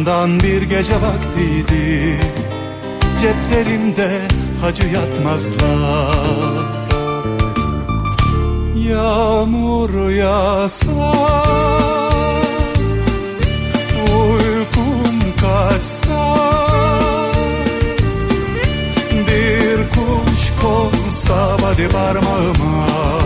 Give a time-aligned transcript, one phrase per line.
[0.00, 2.16] Sokağından bir gece vaktiydi.
[3.20, 4.10] Ceplerimde
[4.62, 6.64] hacı yatmazlar.
[8.88, 11.12] Yağmur yağsa
[14.02, 16.36] Uykum kaçsa
[19.26, 23.19] Bir kuş konsa hadi parmağıma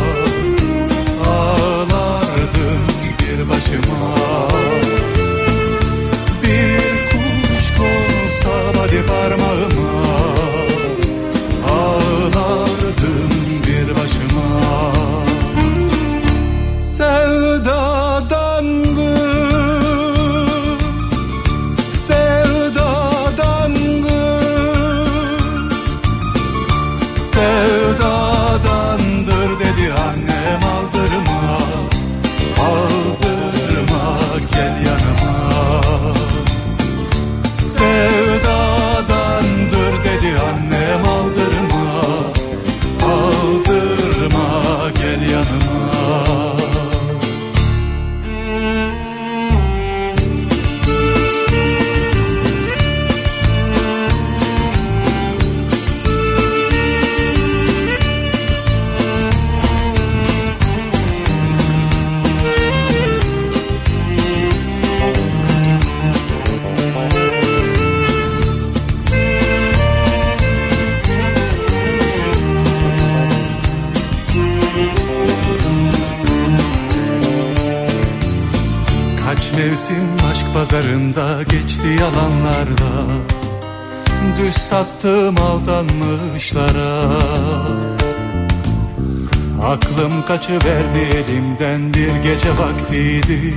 [92.94, 93.55] vaktiydi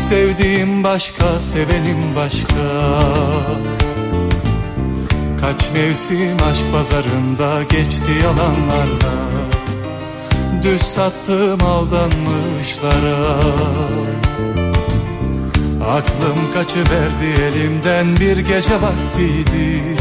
[0.00, 2.66] Sevdiğim başka, sevenim başka.
[5.40, 9.14] Kaç mevsim aşk pazarında geçti yalanlarla.
[10.62, 13.18] Düz sattım aldanmışlara.
[15.90, 19.96] Aklım kaçıverdi elimden bir gece vaktiydi.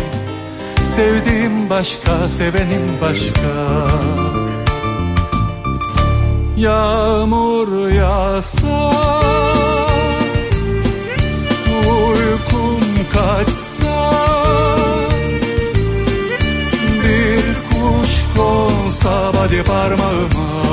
[0.81, 4.28] Sevdiğim başka, sevenim başka
[6.59, 8.91] Yağmur yağsa
[11.87, 12.81] Uykum
[13.13, 14.11] kaçsa
[17.03, 20.68] Bir kuş konsa hadi parmağıma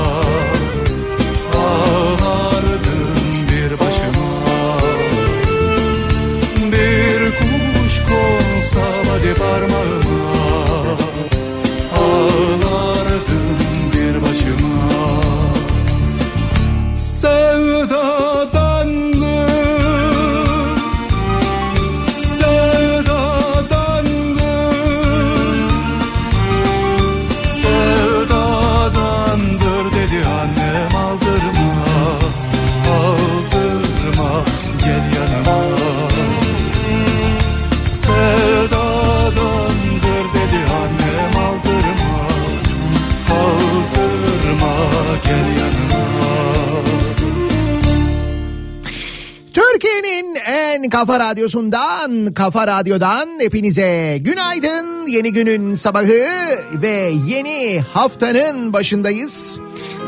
[51.06, 55.06] Kafa Radyosu'ndan, Kafa Radyo'dan hepinize günaydın.
[55.06, 56.26] Yeni günün sabahı
[56.72, 59.60] ve yeni haftanın başındayız.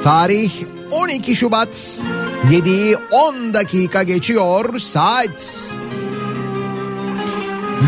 [0.03, 0.53] Tarih
[0.91, 2.03] 12 Şubat
[2.50, 5.73] 7'yi 10 dakika geçiyor saat.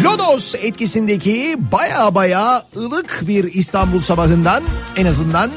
[0.05, 4.63] Lodos etkisindeki baya baya ılık bir İstanbul sabahından
[4.97, 5.51] en azından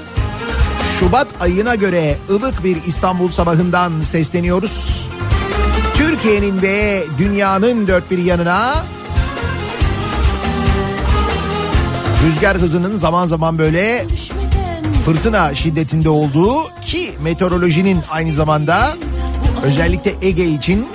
[1.00, 5.03] Şubat ayına göre ılık bir İstanbul sabahından sesleniyoruz.
[6.24, 8.86] Türkiye'nin ve dünyanın dört bir yanına
[12.26, 14.06] rüzgar hızının zaman zaman böyle
[15.06, 18.96] fırtına şiddetinde olduğu ki meteorolojinin aynı zamanda
[19.64, 20.88] özellikle Ege için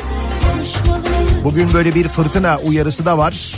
[1.45, 3.55] bugün böyle bir fırtına uyarısı da var.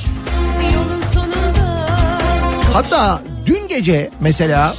[2.72, 4.74] Hatta dün gece mesela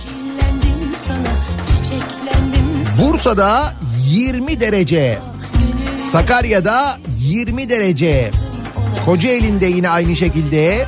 [2.98, 3.74] Bursa'da
[4.10, 5.31] 20 derece
[6.12, 8.32] Sakarya'da 20 derece.
[9.06, 10.86] Kocaeli'nde yine aynı şekilde.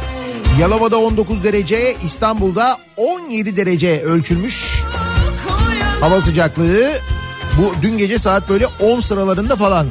[0.60, 4.84] Yalova'da 19 derece, İstanbul'da 17 derece ölçülmüş.
[6.02, 7.00] Hava sıcaklığı
[7.58, 9.88] bu dün gece saat böyle 10 sıralarında falan.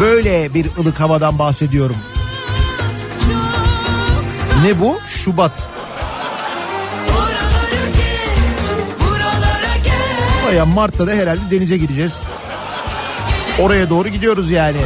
[0.00, 1.96] Böyle bir ılık havadan bahsediyorum.
[4.64, 5.00] Ne bu?
[5.06, 5.68] Şubat.
[10.46, 12.22] Baya Mart'ta da herhalde denize gideceğiz.
[13.58, 14.78] Oraya doğru gidiyoruz yani.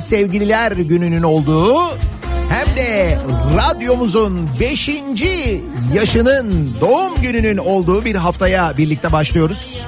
[0.00, 1.74] Sevgililer gününün olduğu
[2.48, 3.18] hem de
[3.56, 4.90] radyomuzun 5.
[5.94, 9.82] yaşının doğum gününün olduğu bir haftaya birlikte başlıyoruz.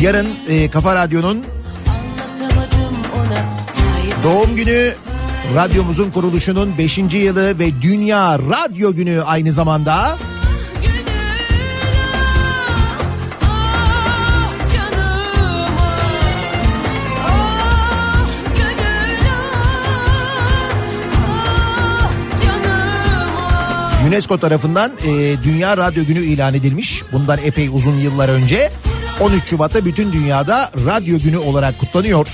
[0.00, 1.44] Yarın e, Kafa Radyo'nun
[4.24, 4.92] doğum günü
[5.54, 6.98] radyomuzun kuruluşunun 5.
[6.98, 10.18] yılı ve Dünya Radyo Günü aynı zamanda.
[24.06, 27.02] UNESCO tarafından e, Dünya Radyo Günü ilan edilmiş.
[27.12, 28.72] Bundan epey uzun yıllar önce.
[29.20, 32.28] 13 Şubat'ta bütün dünyada radyo günü olarak kutlanıyor.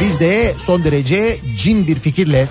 [0.00, 2.48] Biz de son derece cin bir fikirle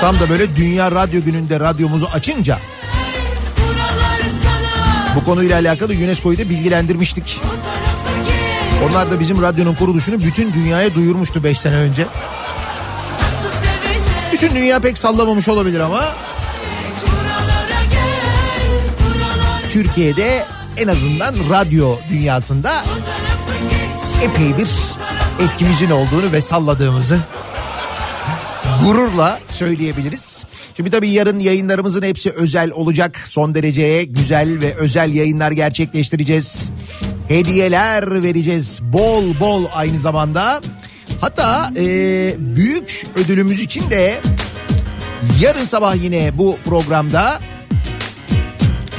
[0.00, 2.58] tam da böyle Dünya Radyo Günü'nde radyomuzu açınca
[5.16, 7.40] bu konuyla alakalı UNESCO'yu da bilgilendirmiştik.
[8.90, 12.06] Onlar da bizim radyonun kuruluşunu bütün dünyaya duyurmuştu 5 sene önce.
[14.36, 16.14] Bütün dünya pek sallamamış olabilir ama
[19.68, 20.44] Türkiye'de
[20.76, 22.84] en azından radyo dünyasında
[24.22, 24.68] epey bir
[25.44, 27.20] etkimizin olduğunu ve salladığımızı
[28.84, 30.44] gururla söyleyebiliriz.
[30.76, 33.20] Şimdi tabii yarın yayınlarımızın hepsi özel olacak.
[33.24, 36.70] Son derece güzel ve özel yayınlar gerçekleştireceğiz.
[37.28, 40.60] Hediyeler vereceğiz bol bol aynı zamanda.
[41.26, 41.84] Hatta e,
[42.38, 44.20] büyük ödülümüz için de
[45.40, 47.40] yarın sabah yine bu programda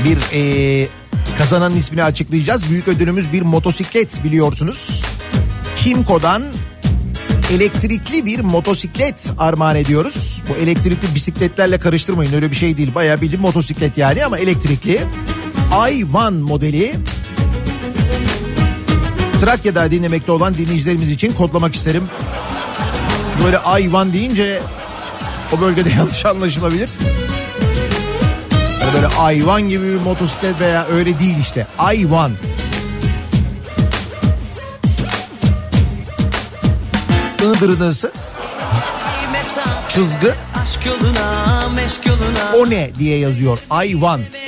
[0.03, 0.87] bir e,
[1.37, 2.69] kazananın ismini açıklayacağız.
[2.69, 5.03] Büyük ödülümüz bir motosiklet biliyorsunuz.
[5.77, 6.43] Kimco'dan
[7.51, 10.43] elektrikli bir motosiklet armağan ediyoruz.
[10.49, 12.95] Bu elektrikli bisikletlerle karıştırmayın öyle bir şey değil.
[12.95, 15.01] Bayağı bildiğin motosiklet yani ama elektrikli.
[15.71, 16.93] i1 modeli
[19.39, 22.03] Trakya'da dinlemekte olan dinleyicilerimiz için kodlamak isterim.
[23.43, 24.61] Böyle Ayvan deyince
[25.57, 26.89] O bölgede yanlış anlaşılabilir.
[28.81, 31.67] Yani böyle ayvan gibi bir motosiklet veya öyle değil işte.
[31.79, 32.31] Ayvan.
[37.41, 38.11] Iğdır'ın ısı.
[39.89, 40.33] Çizgi.
[42.55, 43.59] O ne diye yazıyor.
[43.69, 44.19] Ayvan.
[44.19, 44.46] Ayrılık.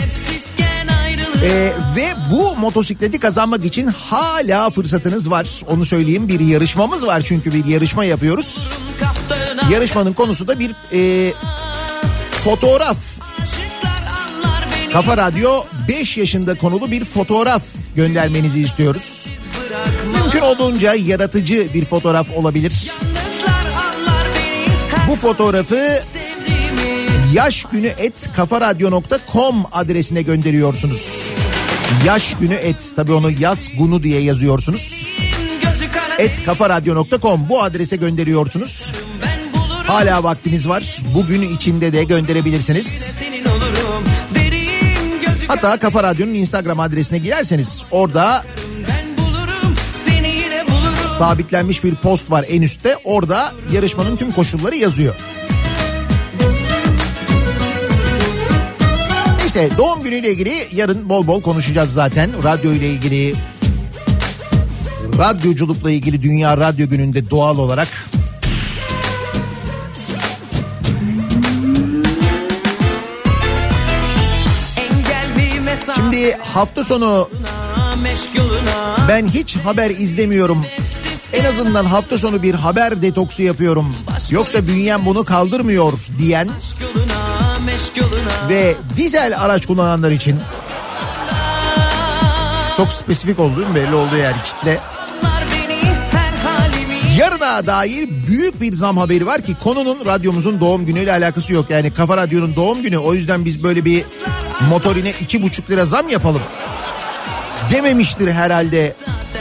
[1.43, 5.48] Ee, ve bu motosikleti kazanmak için hala fırsatınız var.
[5.67, 8.72] Onu söyleyeyim bir yarışmamız var çünkü bir yarışma yapıyoruz.
[9.72, 11.34] Yarışmanın konusu da bir e,
[12.31, 12.98] fotoğraf.
[14.93, 17.63] Kafa Radyo 5 yaşında konulu bir fotoğraf
[17.96, 19.27] göndermenizi istiyoruz.
[20.15, 22.91] Mümkün olduğunca yaratıcı bir fotoğraf olabilir.
[25.08, 25.75] Bu fotoğrafı
[26.13, 27.34] sevdiğimi.
[27.34, 31.18] yaş günü et kafaradyo.com adresine gönderiyorsunuz.
[32.05, 35.05] Yaş günü et tabi onu yaz gunu diye yazıyorsunuz.
[35.63, 38.91] Gözü kara Et kafaradyo.com bu adrese gönderiyorsunuz.
[39.88, 40.98] Hala vaktiniz var.
[41.15, 43.12] Bugün içinde de gönderebilirsiniz.
[45.48, 48.46] Hatta Kafa Radyo'nun Instagram adresine girerseniz orada
[51.17, 52.96] sabitlenmiş bir post var en üstte.
[53.03, 55.15] Orada yarışmanın tüm koşulları yazıyor.
[59.56, 62.44] Neyse doğum günüyle ilgili yarın bol bol konuşacağız zaten.
[62.44, 63.36] Radyo ile ilgili,
[65.20, 67.88] radyoculukla ilgili Dünya Radyo Günü'nde doğal olarak.
[75.96, 77.29] Şimdi hafta sonu
[79.08, 80.65] ben hiç haber izlemiyorum.
[81.34, 83.96] En azından hafta sonu bir haber detoksu yapıyorum.
[84.32, 86.50] Yoksa bünyem bunu kaldırmıyor diyen
[88.50, 90.39] Ve dizel araç kullananlar için
[92.77, 93.75] çok spesifik oldu değil mi?
[93.75, 94.79] Belli oldu yani kitle.
[97.18, 101.70] Yarına dair büyük bir zam haberi var ki konunun radyomuzun doğum günüyle alakası yok.
[101.70, 104.03] Yani Kafa Radyo'nun doğum günü o yüzden biz böyle bir
[104.70, 106.41] motorine iki buçuk lira zam yapalım.
[107.72, 108.96] Dememiştir herhalde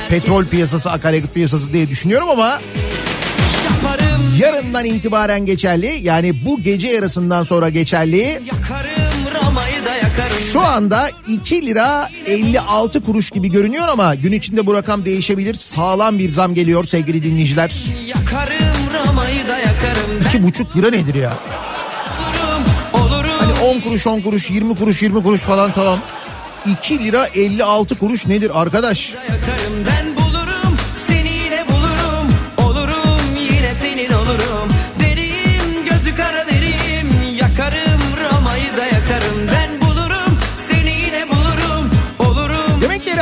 [0.08, 2.60] petrol piyasası akaryakıt piyasası diye düşünüyorum ama
[4.38, 8.97] yarından itibaren geçerli yani bu gece yarısından sonra geçerli Yakarım.
[10.38, 15.54] Şu anda 2 lira 56 kuruş gibi görünüyor ama gün içinde bu rakam değişebilir.
[15.54, 17.72] Sağlam bir zam geliyor sevgili dinleyiciler.
[18.06, 19.06] Yakarım.
[19.06, 20.10] Ramayı da yakarım.
[20.34, 21.32] Ben 2,5 lira nedir ya?
[22.28, 22.64] olurum.
[22.92, 23.30] Olurum.
[23.38, 25.98] Hani 10 kuruş 10 kuruş 20 kuruş 20 kuruş falan tamam.
[26.66, 29.10] 2 lira 56 kuruş nedir arkadaş?
[29.12, 29.74] yakarım.
[29.86, 30.17] Ben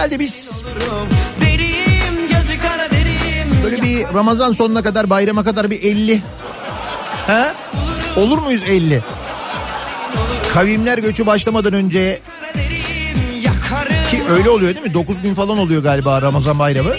[0.06, 1.08] herhalde biz Olurum.
[1.40, 2.28] Derim.
[2.30, 3.62] Gözü kara derim.
[3.64, 6.22] böyle bir Ramazan sonuna kadar bayrama kadar bir 50.
[7.26, 7.44] He?
[8.16, 9.00] Olur muyuz 50?
[10.54, 12.20] Kavimler göçü başlamadan önce
[14.10, 14.94] ki öyle oluyor değil mi?
[14.94, 16.90] 9 gün falan oluyor galiba Ramazan bayramı.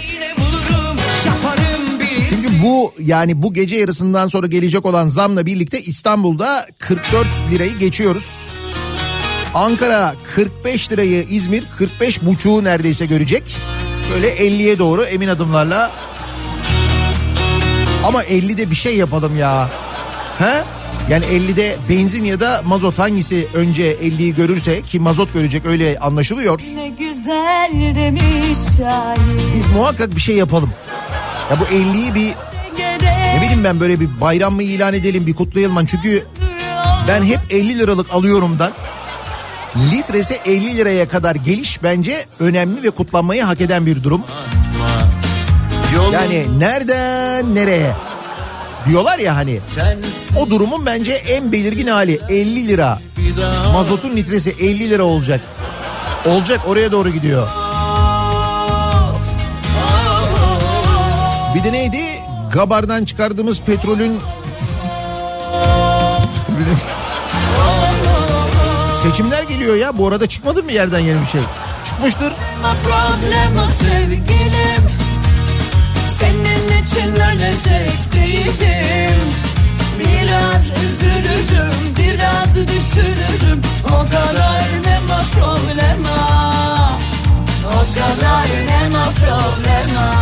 [2.30, 8.50] Çünkü bu yani bu gece yarısından sonra gelecek olan zamla birlikte İstanbul'da 44 lirayı geçiyoruz.
[9.54, 13.58] Ankara 45 lirayı İzmir 45 buçuğu neredeyse görecek.
[14.14, 15.92] Böyle 50'ye doğru emin adımlarla.
[18.06, 19.70] Ama 50'de bir şey yapalım ya.
[20.40, 20.64] He?
[21.10, 26.62] Yani 50'de benzin ya da mazot hangisi önce 50'yi görürse ki mazot görecek öyle anlaşılıyor.
[26.76, 29.20] Ne güzel demiş şair
[29.56, 30.72] Biz muhakkak bir şey yapalım.
[31.52, 32.34] Ya bu 50'yi bir
[33.36, 35.86] ne bileyim ben böyle bir bayram mı ilan edelim bir kutlayalım.
[35.86, 36.26] Çünkü
[37.08, 38.72] ben hep 50 liralık alıyorumdan
[39.92, 44.24] litresi 50 liraya kadar geliş bence önemli ve kutlanmayı hak eden bir durum.
[46.14, 47.96] Yani nereden nereye
[48.88, 49.60] diyorlar ya hani
[50.40, 53.00] o durumun bence en belirgin hali 50 lira.
[53.74, 55.42] Mazotun litresi 50 lira olacak.
[56.26, 57.48] Olacak oraya doğru gidiyor.
[61.56, 62.02] Bir de neydi?
[62.54, 64.20] Gabardan çıkardığımız petrolün
[69.04, 69.98] Seçimler geliyor ya.
[69.98, 71.42] Bu arada çıkmadı mı yerden yeni bir şey?
[71.86, 72.34] Çıkmıştır.
[72.84, 74.84] problema sevgilim
[76.20, 79.20] Senin için ölecek değilim
[80.00, 86.18] Biraz üzülürüm biraz düşünürüm O kadar ne ma problema
[87.66, 90.14] O kadar ne ma problema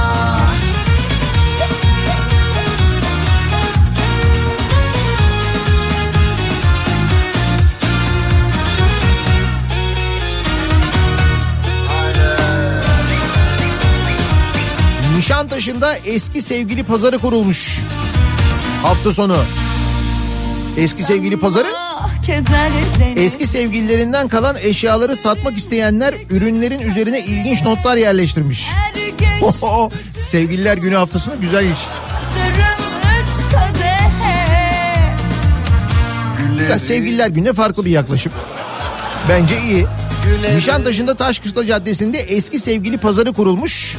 [15.25, 17.79] Nişantaşı'nda eski sevgili pazarı kurulmuş.
[18.83, 19.37] Hafta sonu.
[20.77, 21.67] Eski sevgili pazarı?
[23.15, 28.67] Eski sevgililerinden kalan eşyaları satmak isteyenler ürünlerin üzerine ilginç notlar yerleştirmiş.
[29.19, 29.27] geç
[29.63, 31.65] Oho, sevgililer günü haftasına güzel
[33.51, 35.15] kadehe
[36.69, 38.31] Ya sevgililer gününe farklı bir yaklaşım.
[39.29, 39.85] Bence iyi.
[40.55, 43.97] Nişantaşı'nda Taşkışla Caddesi'nde eski sevgili pazarı kurulmuş.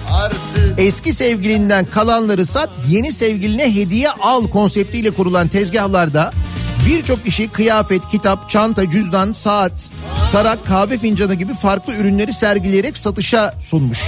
[0.78, 6.32] Eski sevgilinden kalanları sat, yeni sevgiline hediye al konseptiyle kurulan tezgahlarda
[6.86, 9.72] birçok kişi kıyafet, kitap, çanta, cüzdan, saat,
[10.32, 14.00] tarak, kahve fincanı gibi farklı ürünleri sergileyerek satışa sunmuş.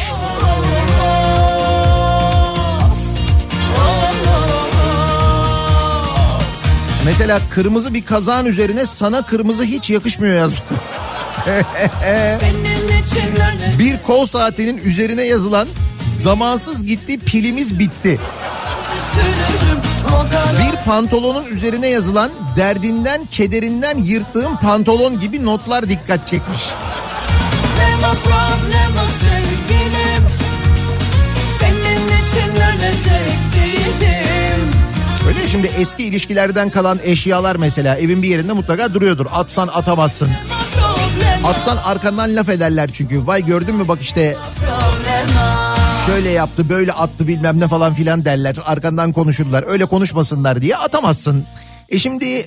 [7.05, 10.61] Mesela kırmızı bir kazağın üzerine sana kırmızı hiç yakışmıyor yazmış.
[13.79, 15.69] Bir kol saatinin üzerine yazılan
[16.23, 18.21] zamansız gitti pilimiz bitti.
[20.59, 26.63] Bir pantolonun üzerine yazılan derdinden kederinden yırttığım pantolon gibi notlar dikkat çekmiş.
[35.29, 39.27] Öyle şimdi eski ilişkilerden kalan eşyalar mesela evin bir yerinde mutlaka duruyordur.
[39.33, 40.31] Atsan atamazsın.
[41.45, 43.27] Atsan arkandan laf ederler çünkü.
[43.27, 44.37] Vay gördün mü bak işte
[46.07, 48.57] şöyle yaptı böyle attı bilmem ne falan filan derler.
[48.65, 49.65] Arkandan konuşurlar.
[49.67, 51.45] Öyle konuşmasınlar diye atamazsın.
[51.89, 52.47] E şimdi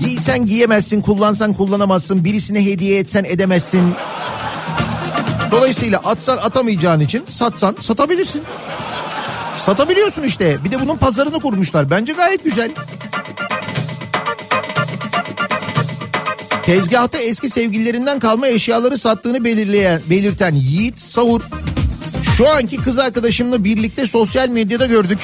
[0.00, 3.94] giysen giyemezsin, kullansan kullanamazsın, birisine hediye etsen edemezsin.
[5.50, 8.42] Dolayısıyla atsan atamayacağın için satsan satabilirsin.
[9.56, 10.64] Satabiliyorsun işte.
[10.64, 11.90] Bir de bunun pazarını kurmuşlar.
[11.90, 12.70] Bence gayet güzel.
[16.68, 21.40] Tezgahta eski sevgililerinden kalma eşyaları sattığını belirleyen, belirten Yiğit Savur.
[22.36, 25.18] Şu anki kız arkadaşımla birlikte sosyal medyada gördük.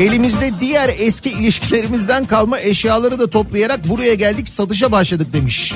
[0.00, 5.74] Elimizde diğer eski ilişkilerimizden kalma eşyaları da toplayarak buraya geldik satışa başladık demiş.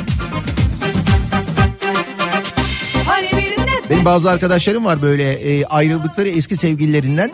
[3.06, 3.28] Hani
[3.90, 7.30] Benim bazı arkadaşlarım var böyle e, ayrıldıkları eski sevgililerinden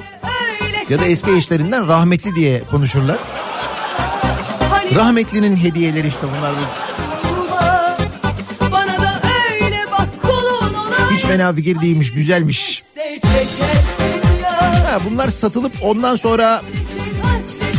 [0.88, 3.16] ya da eski eşlerinden rahmetli diye konuşurlar.
[4.94, 6.52] Rahmetlinin hediyeleri işte bunlar.
[8.72, 9.20] Bana da
[9.62, 10.09] öyle bak
[11.14, 12.83] Hiç fena fikir değilmiş, güzelmiş.
[14.87, 16.62] Ha, bunlar satılıp ondan sonra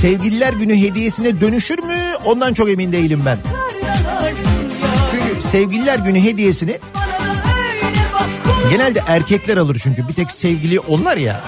[0.02, 1.94] sevgililer günü hediyesine dönüşür mü?
[2.26, 3.38] Ondan çok emin değilim ben.
[5.12, 6.80] Çünkü sevgililer günü hediyesini
[8.70, 10.08] genelde erkekler alır çünkü.
[10.08, 11.42] Bir tek sevgili onlar ya.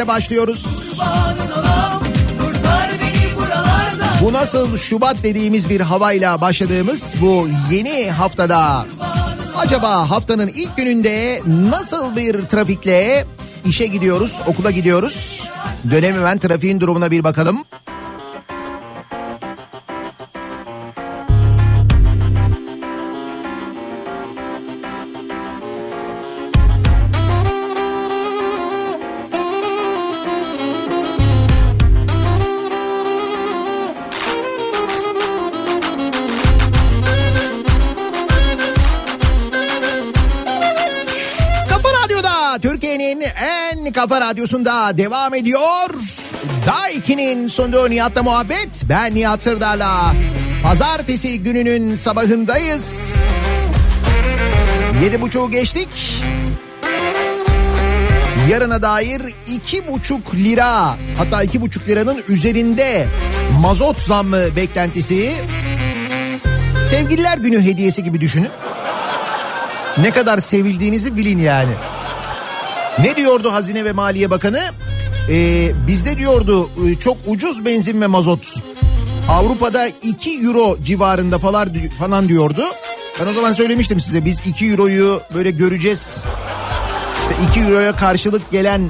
[0.00, 0.64] Birlikte başlıyoruz.
[4.22, 8.86] Bu nasıl Şubat dediğimiz bir havayla başladığımız bu yeni haftada
[9.56, 13.26] acaba haftanın ilk gününde nasıl bir trafikle
[13.64, 15.40] işe gidiyoruz, okula gidiyoruz?
[15.90, 17.64] Dönem hemen trafiğin durumuna bir bakalım.
[44.00, 45.90] Kafa Radyosu'nda devam ediyor.
[46.66, 48.82] Daiki'nin sunduğu Nihat'la muhabbet.
[48.88, 50.14] Ben Nihat Sırdar'la.
[50.62, 53.14] Pazartesi gününün sabahındayız.
[55.02, 55.88] Yedi buçuğu geçtik.
[58.50, 63.06] Yarına dair iki buçuk lira hatta iki buçuk liranın üzerinde
[63.60, 65.32] mazot zammı beklentisi.
[66.90, 68.50] Sevgililer günü hediyesi gibi düşünün.
[69.98, 71.72] Ne kadar sevildiğinizi bilin yani.
[73.02, 74.60] Ne diyordu Hazine ve Maliye Bakanı?
[75.30, 78.54] Ee, bizde diyordu e, çok ucuz benzin ve mazot.
[79.28, 82.62] Avrupa'da 2 euro civarında falan, falan diyordu.
[83.20, 86.22] Ben o zaman söylemiştim size biz 2 euroyu böyle göreceğiz.
[87.22, 88.80] İşte 2 euroya karşılık gelen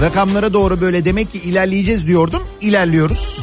[0.00, 2.42] rakamlara doğru böyle demek ki ilerleyeceğiz diyordum.
[2.60, 3.38] İlerliyoruz.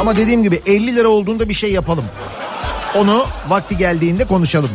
[0.00, 2.04] Ama dediğim gibi 50 lira olduğunda bir şey yapalım.
[2.96, 4.70] Onu vakti geldiğinde konuşalım.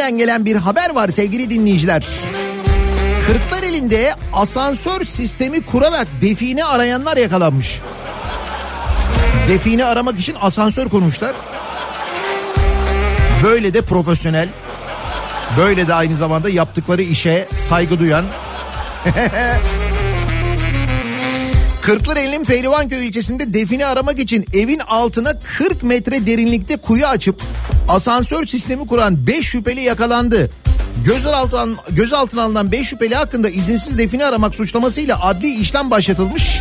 [0.00, 2.06] Kırklar elinden gelen bir haber var sevgili dinleyiciler.
[3.26, 7.80] Kırklar elinde asansör sistemi kurarak define arayanlar yakalanmış.
[9.48, 11.32] Define aramak için asansör kurmuşlar.
[13.42, 14.48] Böyle de profesyonel,
[15.58, 18.24] böyle de aynı zamanda yaptıkları işe saygı duyan.
[21.82, 27.42] Kırklareli'nin Pehlivanköy ilçesinde define aramak için evin altına 40 metre derinlikte kuyu açıp
[27.90, 30.50] asansör sistemi kuran 5 şüpheli yakalandı.
[31.04, 36.60] Gözaltına, gözaltına alınan 5 şüpheli hakkında izinsiz define aramak suçlamasıyla adli işlem başlatılmış.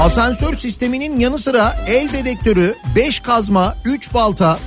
[0.00, 4.58] Asansör sisteminin yanı sıra el dedektörü, 5 kazma, 3 balta,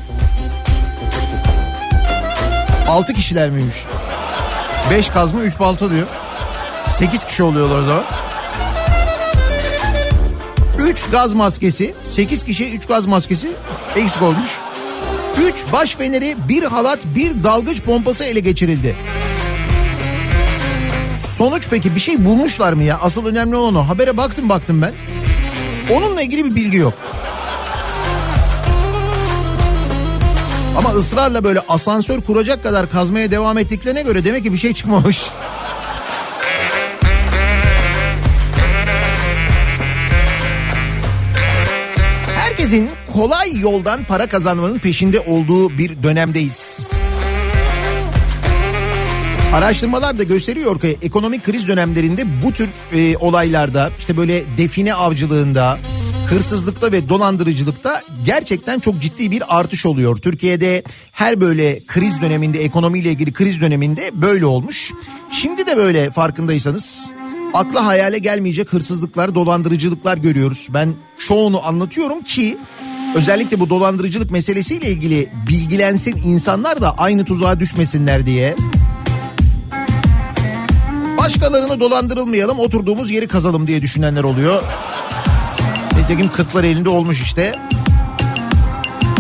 [2.90, 3.78] 6 kişiler miymiş?
[4.92, 6.08] 5 kazma 3 balta diyor.
[6.88, 8.04] 8 kişi oluyorlar o zaman.
[10.98, 13.52] 3 gaz maskesi, 8 kişi 3 gaz maskesi
[13.96, 14.52] eksik olmuş.
[15.44, 18.96] 3 baş feneri, bir halat, bir dalgıç pompası ele geçirildi.
[21.20, 22.98] Sonuç peki bir şey bulmuşlar mı ya?
[23.02, 23.88] Asıl önemli olan o.
[23.88, 24.94] Habere baktım baktım ben.
[25.94, 26.94] Onunla ilgili bir bilgi yok.
[30.78, 35.30] Ama ısrarla böyle asansör kuracak kadar kazmaya devam ettiklerine göre demek ki bir şey çıkmamış.
[42.68, 46.80] Herkesin kolay yoldan para kazanmanın peşinde olduğu bir dönemdeyiz.
[49.54, 55.78] Araştırmalar da gösteriyor ki ekonomik kriz dönemlerinde bu tür e, olaylarda işte böyle define avcılığında,
[56.30, 60.18] hırsızlıkta ve dolandırıcılıkta gerçekten çok ciddi bir artış oluyor.
[60.18, 64.94] Türkiye'de her böyle kriz döneminde ekonomiyle ilgili kriz döneminde böyle olmuş.
[65.32, 67.12] Şimdi de böyle farkındaysanız
[67.58, 70.68] akla hayale gelmeyecek hırsızlıklar, dolandırıcılıklar görüyoruz.
[70.74, 70.94] Ben
[71.28, 72.58] çoğunu anlatıyorum ki
[73.16, 78.56] özellikle bu dolandırıcılık meselesiyle ilgili bilgilensin insanlar da aynı tuzağa düşmesinler diye.
[81.18, 84.64] Başkalarını dolandırılmayalım oturduğumuz yeri kazalım diye düşünenler oluyor.
[85.98, 87.56] Nitekim kırklar elinde olmuş işte.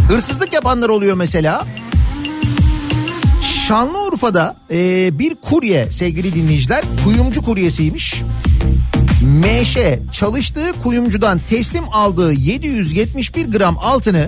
[0.09, 1.65] Hırsızlık yapanlar oluyor mesela.
[3.67, 8.21] Şanlıurfa'da e, bir kurye sevgili dinleyiciler kuyumcu kuryesiymiş.
[9.21, 14.27] Meşe çalıştığı kuyumcudan teslim aldığı 771 gram altını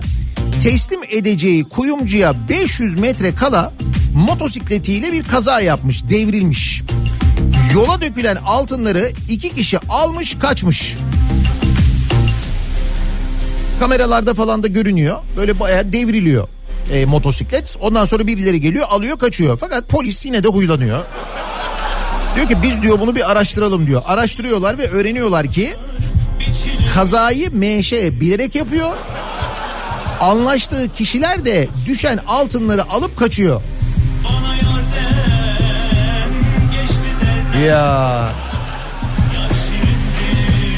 [0.64, 3.74] teslim edeceği kuyumcuya 500 metre kala
[4.16, 6.84] motosikletiyle bir kaza yapmış devrilmiş.
[7.74, 10.98] Yola dökülen altınları iki kişi almış kaçmış.
[13.80, 15.18] Kameralarda falan da görünüyor.
[15.38, 16.48] Böyle bayağı devriliyor
[16.92, 17.78] e, motosiklet.
[17.82, 19.58] Ondan sonra birileri geliyor alıyor kaçıyor.
[19.60, 21.00] Fakat polis yine de huylanıyor.
[22.36, 24.02] Diyor ki biz diyor bunu bir araştıralım diyor.
[24.06, 25.76] Araştırıyorlar ve öğreniyorlar ki
[26.94, 28.92] kazayı MŞ bilerek yapıyor.
[30.20, 33.62] Anlaştığı kişiler de düşen altınları alıp kaçıyor.
[37.68, 38.30] Ya.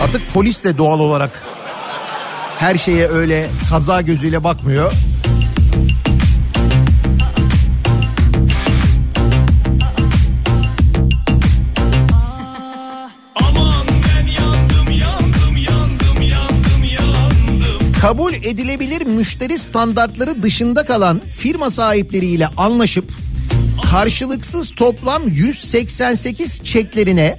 [0.03, 1.43] Artık polis de doğal olarak
[2.59, 4.91] her şeye öyle kaza gözüyle bakmıyor.
[18.01, 23.11] Kabul edilebilir müşteri standartları dışında kalan firma sahipleriyle anlaşıp
[23.91, 27.37] karşılıksız toplam 188 çeklerine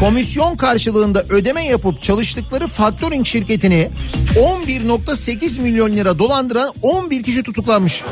[0.00, 3.90] komisyon karşılığında ödeme yapıp çalıştıkları faktöring şirketini
[4.66, 8.02] 11.8 milyon lira dolandıran 11 kişi tutuklanmış.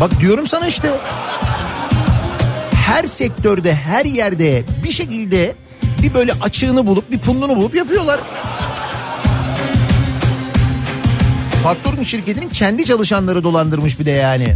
[0.00, 0.90] Bak diyorum sana işte
[2.74, 5.54] her sektörde her yerde bir şekilde
[6.02, 8.20] bir böyle açığını bulup bir pundunu bulup yapıyorlar.
[11.64, 14.54] Faktörün şirketinin kendi çalışanları dolandırmış bir de yani.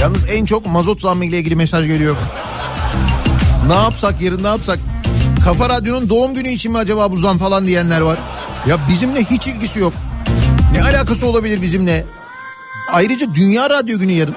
[0.00, 2.16] Yalnız en çok mazot zammı ile ilgili mesaj geliyor.
[3.66, 4.78] Ne yapsak yarın ne yapsak?
[5.44, 8.18] Kafa Radyo'nun doğum günü için mi acaba bu zam falan diyenler var.
[8.66, 9.92] Ya bizimle hiç ilgisi yok.
[10.72, 12.06] Ne alakası olabilir bizimle?
[12.92, 14.34] Ayrıca Dünya Radyo günü yarın.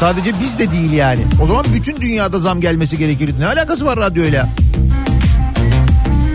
[0.00, 1.20] Sadece biz de değil yani.
[1.42, 3.34] O zaman bütün dünyada zam gelmesi gerekir.
[3.38, 4.48] Ne alakası var radyoyla?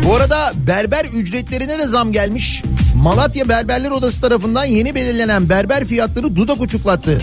[0.05, 2.63] Bu arada berber ücretlerine de zam gelmiş.
[2.95, 7.21] Malatya Berberler Odası tarafından yeni belirlenen berber fiyatları dudak uçuklattı.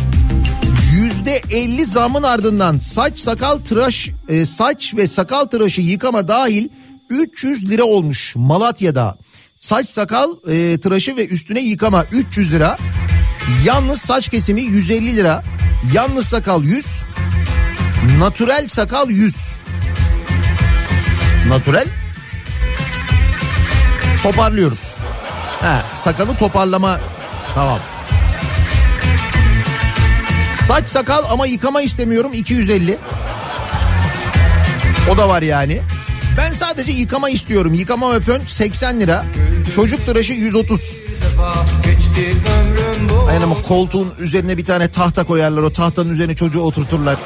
[0.92, 6.68] Yüzde 50 zamın ardından saç sakal tıraş e, saç ve sakal tıraşı yıkama dahil
[7.10, 9.18] 300 lira olmuş Malatya'da.
[9.56, 12.76] Saç sakal e, tıraşı ve üstüne yıkama 300 lira.
[13.64, 15.42] Yalnız saç kesimi 150 lira.
[15.92, 17.04] Yalnız sakal 100.
[18.18, 19.56] Natürel sakal 100.
[21.48, 21.86] Natürel
[24.22, 24.96] toparlıyoruz.
[25.62, 27.00] Ha, sakalı toparlama
[27.54, 27.78] tamam.
[30.66, 32.98] Saç sakal ama yıkama istemiyorum 250.
[35.10, 35.82] O da var yani.
[36.36, 37.74] Ben sadece yıkama istiyorum.
[37.74, 39.24] Yıkama ve fön 80 lira.
[39.74, 41.00] Çocuk tıraşı 130.
[43.28, 45.62] Aynen ama koltuğun üzerine bir tane tahta koyarlar.
[45.62, 47.16] O tahtanın üzerine çocuğu oturturlar.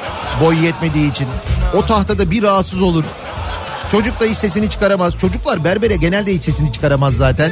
[0.41, 1.27] Boy yetmediği için.
[1.73, 3.03] O tahtada bir rahatsız olur.
[3.91, 5.17] Çocuk da hiç sesini çıkaramaz.
[5.17, 7.51] Çocuklar berbere genelde hiç sesini çıkaramaz zaten.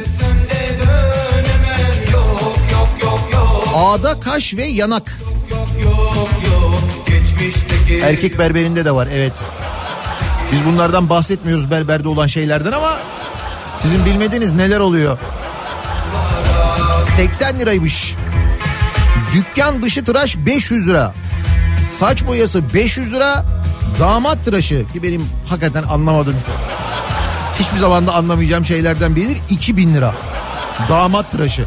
[3.75, 5.19] Ağda kaş ve yanak.
[8.03, 9.33] Erkek berberinde de var evet.
[10.51, 12.97] Biz bunlardan bahsetmiyoruz berberde olan şeylerden ama
[13.77, 15.17] sizin bilmediğiniz neler oluyor.
[17.17, 18.15] 80 liraymış.
[19.35, 21.13] Dükkan dışı tıraş 500 lira.
[21.99, 23.45] Saç boyası 500 lira.
[23.99, 26.35] Damat tıraşı ki benim hakikaten anlamadım.
[27.59, 29.37] Hiçbir zaman da anlamayacağım şeylerden biridir.
[29.49, 30.13] 2000 lira.
[30.89, 31.65] Damat tıraşı.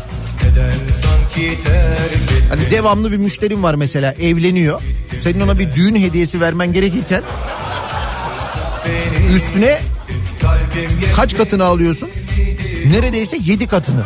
[2.49, 4.83] Hani devamlı bir müşterim var mesela evleniyor.
[5.19, 7.23] Senin ona bir düğün hediyesi vermen gerekirken
[9.37, 9.81] üstüne
[11.17, 12.11] kaç katını alıyorsun?
[12.87, 14.03] Neredeyse 7 katını.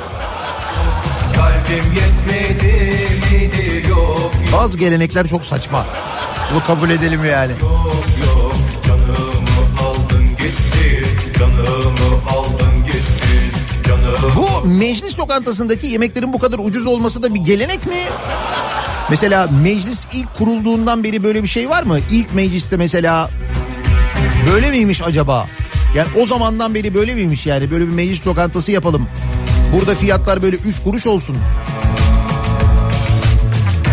[4.53, 5.87] Bazı gelenekler çok saçma.
[6.53, 7.53] Bunu kabul edelim yani.
[14.37, 18.05] Bu meclis lokantasındaki yemeklerin bu kadar ucuz olması da bir gelenek mi?
[19.11, 21.99] Mesela meclis ilk kurulduğundan beri böyle bir şey var mı?
[22.11, 23.31] İlk mecliste mesela
[24.53, 25.47] böyle miymiş acaba?
[25.97, 27.71] Yani o zamandan beri böyle miymiş yani?
[27.71, 29.09] Böyle bir meclis lokantası yapalım.
[29.73, 31.37] Burada fiyatlar böyle 3 kuruş olsun.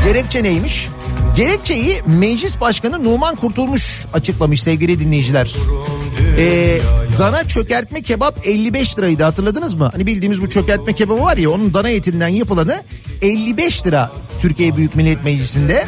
[0.06, 0.88] Gerekçe neymiş?
[1.36, 5.56] Gerekçeyi Meclis Başkanı Numan Kurtulmuş açıklamış sevgili dinleyiciler.
[6.38, 6.78] Ee,
[7.20, 9.90] dana çökertme kebap 55 liraydı hatırladınız mı?
[9.94, 12.84] Hani bildiğimiz bu çökertme kebabı var ya onun dana etinden yapılanı
[13.22, 14.12] 55 lira
[14.42, 15.86] Türkiye Büyük Millet Meclisi'nde.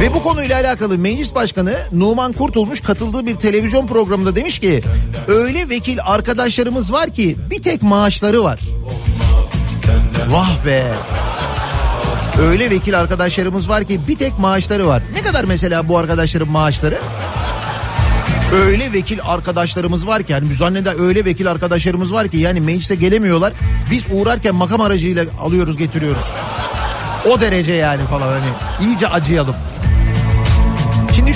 [0.00, 4.82] Ve bu konuyla alakalı meclis başkanı Numan Kurtulmuş katıldığı bir televizyon programında demiş ki
[5.28, 8.60] öyle vekil arkadaşlarımız var ki bir tek maaşları var.
[10.28, 10.84] Vah be.
[12.40, 15.02] Öyle vekil arkadaşlarımız var ki bir tek maaşları var.
[15.12, 16.98] Ne kadar mesela bu arkadaşların maaşları?
[18.54, 23.52] Öyle vekil arkadaşlarımız var ki yani müzannede öyle vekil arkadaşlarımız var ki yani meclise gelemiyorlar.
[23.90, 26.24] Biz uğrarken makam aracıyla alıyoruz getiriyoruz.
[27.30, 29.54] O derece yani falan hani iyice acıyalım.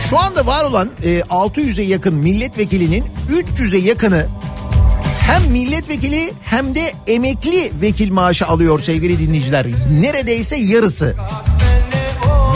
[0.08, 4.26] Şu anda var olan e, 600'e yakın milletvekilinin 300'e yakını
[5.20, 9.66] hem milletvekili hem de emekli vekil maaşı alıyor sevgili dinleyiciler.
[10.00, 11.16] Neredeyse yarısı.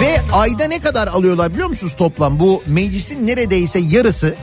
[0.01, 2.41] Ve ayda ne kadar alıyorlar biliyor musunuz toplam?
[2.41, 4.35] Bu meclisin neredeyse yarısı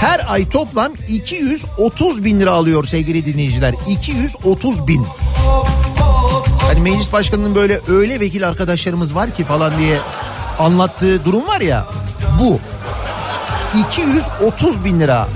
[0.00, 3.74] her ay toplam 230 bin lira alıyor sevgili dinleyiciler.
[3.88, 5.06] 230 bin.
[6.60, 9.98] Hani meclis başkanının böyle öyle vekil arkadaşlarımız var ki falan diye
[10.60, 11.86] anlattığı durum var ya
[12.38, 12.60] bu.
[13.88, 15.28] 230 bin lira.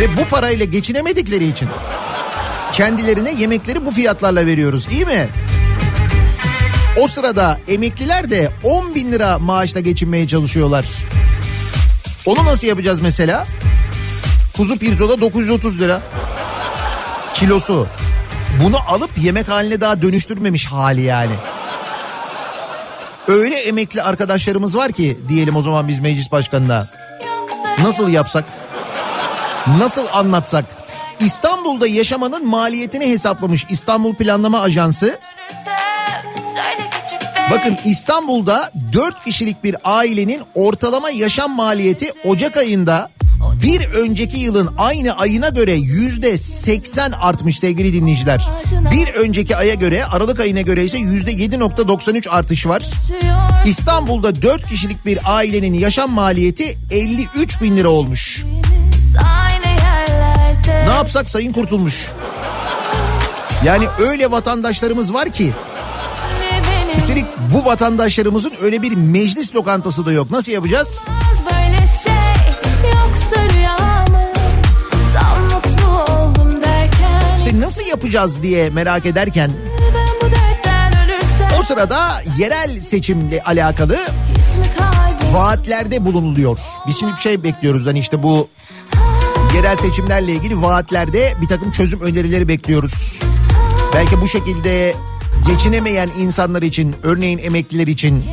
[0.00, 1.68] Ve bu parayla geçinemedikleri için
[2.72, 5.28] kendilerine yemekleri bu fiyatlarla veriyoruz iyi mi?
[7.02, 10.86] O sırada emekliler de 10 bin lira maaşla geçinmeye çalışıyorlar.
[12.26, 13.46] Onu nasıl yapacağız mesela?
[14.56, 16.00] Kuzu pirzola 930 lira
[17.34, 17.86] kilosu.
[18.64, 21.32] Bunu alıp yemek haline daha dönüştürmemiş hali yani.
[23.28, 26.88] Öyle emekli arkadaşlarımız var ki diyelim o zaman biz meclis başkanına.
[27.78, 28.44] Nasıl yapsak?
[29.78, 30.64] Nasıl anlatsak?
[31.20, 35.18] İstanbul'da yaşamanın maliyetini hesaplamış İstanbul Planlama Ajansı.
[37.50, 43.10] Bakın İstanbul'da 4 kişilik bir ailenin ortalama yaşam maliyeti Ocak ayında
[43.62, 48.48] bir önceki yılın aynı ayına göre yüzde 80 artmış sevgili dinleyiciler.
[48.92, 52.84] Bir önceki aya göre Aralık ayına göre ise yüzde 7.93 artış var.
[53.64, 58.44] İstanbul'da 4 kişilik bir ailenin yaşam maliyeti 53 bin lira olmuş.
[60.68, 62.12] Ne yapsak sayın kurtulmuş.
[63.64, 65.52] Yani öyle vatandaşlarımız var ki
[66.98, 67.24] Üstelik
[67.54, 70.30] bu vatandaşlarımızın öyle bir meclis lokantası da yok.
[70.30, 71.06] Nasıl yapacağız?
[77.48, 79.50] İşte nasıl yapacağız diye merak ederken
[81.60, 83.98] o sırada yerel seçimle alakalı
[85.32, 86.58] vaatlerde bulunuluyor.
[86.86, 88.48] Biz şimdi bir şey bekliyoruz hani işte bu
[89.54, 93.20] yerel seçimlerle ilgili vaatlerde bir takım çözüm önerileri bekliyoruz.
[93.94, 94.94] Belki bu şekilde
[95.46, 98.24] geçinemeyen insanlar için örneğin emekliler için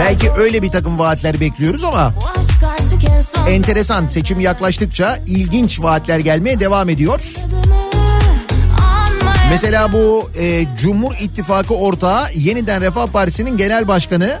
[0.00, 2.14] belki öyle bir takım vaatler bekliyoruz ama
[3.48, 7.20] Enteresan seçim yaklaştıkça ilginç vaatler gelmeye devam ediyor.
[9.50, 14.38] Mesela bu e, Cumhur İttifakı ortağı yeniden Refah Partisi'nin genel başkanı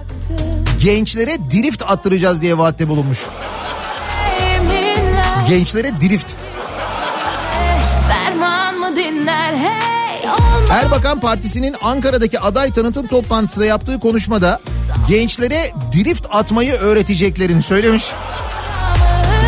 [0.80, 3.18] gençlere drift attıracağız diye vaatte bulunmuş.
[5.48, 6.26] Gençlere drift.
[10.70, 14.60] Erbakan Partisi'nin Ankara'daki aday tanıtım toplantısında yaptığı konuşmada
[15.08, 18.04] gençlere drift atmayı öğreteceklerini söylemiş.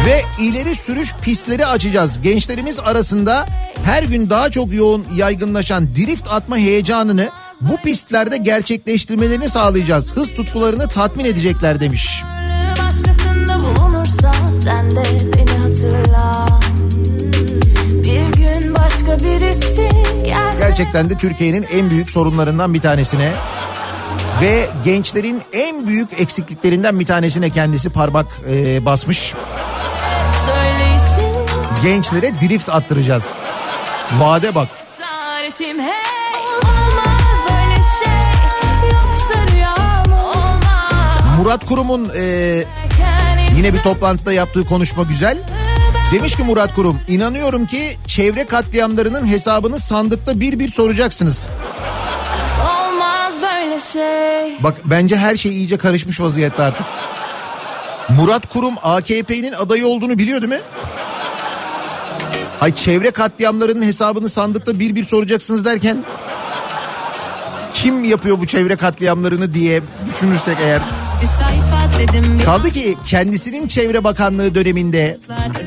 [0.07, 2.23] Ve ileri sürüş pistleri açacağız.
[2.23, 3.47] Gençlerimiz arasında
[3.85, 7.31] her gün daha çok yoğun yaygınlaşan drift atma heyecanını
[7.61, 10.17] bu pistlerde gerçekleştirmelerini sağlayacağız.
[10.17, 12.23] Hız tutkularını tatmin edecekler demiş.
[13.59, 14.33] bulunursa
[14.65, 15.03] sen de
[15.37, 16.47] beni hatırla
[17.91, 19.89] Bir gün başka birisi
[20.25, 23.33] gelse Gerçekten de Türkiye'nin en büyük sorunlarından bir tanesine
[24.41, 29.35] ve gençlerin en büyük eksikliklerinden bir tanesine kendisi parmak e, basmış.
[31.83, 33.25] Gençlere drift attıracağız.
[34.19, 34.69] Vade bak.
[38.05, 38.13] şey
[41.39, 42.23] Murat Kurum'un e,
[43.57, 45.39] yine bir toplantıda yaptığı konuşma güzel.
[46.13, 51.49] Demiş ki Murat Kurum inanıyorum ki çevre katliamlarının hesabını sandıkta bir bir soracaksınız.
[52.61, 56.87] Olmaz böyle şey Bak bence her şey iyice karışmış vaziyette artık.
[58.09, 60.61] Murat Kurum AKP'nin adayı olduğunu biliyor değil mi?
[62.61, 66.05] Ay çevre katliamlarının hesabını sandıkta bir bir soracaksınız derken
[67.75, 70.81] kim yapıyor bu çevre katliamlarını diye düşünürsek eğer.
[72.45, 75.19] Kaldı ki kendisinin Çevre Bakanlığı döneminde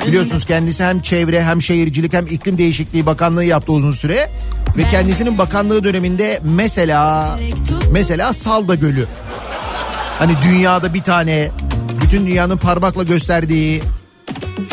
[0.07, 4.31] biliyorsunuz kendisi hem çevre hem şehircilik hem iklim değişikliği bakanlığı yaptı uzun süre.
[4.77, 7.39] Ve kendisinin bakanlığı döneminde mesela
[7.91, 9.05] mesela Salda Gölü.
[10.19, 11.51] Hani dünyada bir tane
[12.01, 13.81] bütün dünyanın parmakla gösterdiği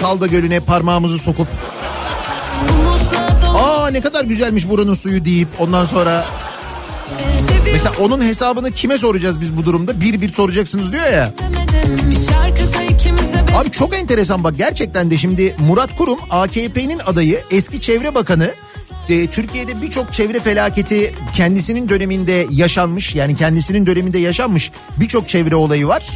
[0.01, 1.49] Salda Gölü'ne parmağımızı sokup
[3.59, 6.27] aa ne kadar güzelmiş buranın suyu deyip ondan sonra
[7.73, 10.01] mesela onun hesabını kime soracağız biz bu durumda?
[10.01, 11.33] Bir bir soracaksınız diyor ya.
[13.57, 18.51] Abi çok enteresan bak gerçekten de şimdi Murat Kurum AKP'nin adayı eski çevre bakanı
[19.09, 25.89] e, Türkiye'de birçok çevre felaketi kendisinin döneminde yaşanmış yani kendisinin döneminde yaşanmış birçok çevre olayı
[25.89, 26.09] var.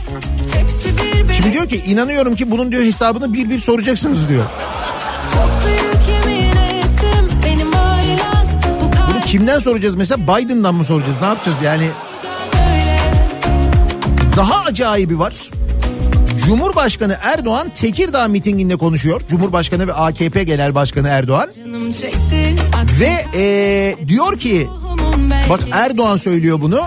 [1.37, 4.45] Şimdi diyor ki inanıyorum ki bunun diyor hesabını bir bir soracaksınız diyor.
[5.33, 5.92] çok
[9.33, 11.89] kimden soracağız mesela Biden'dan mı soracağız ne yapacağız yani
[14.37, 15.35] daha acayibi var.
[16.47, 19.21] Cumhurbaşkanı Erdoğan Tekirdağ mitinginde konuşuyor.
[19.29, 21.51] Cumhurbaşkanı ve AKP Genel Başkanı Erdoğan.
[22.01, 22.57] Çekti
[23.01, 24.69] Ve e, diyor ki
[25.51, 26.81] Bak Erdoğan söylüyor bunu.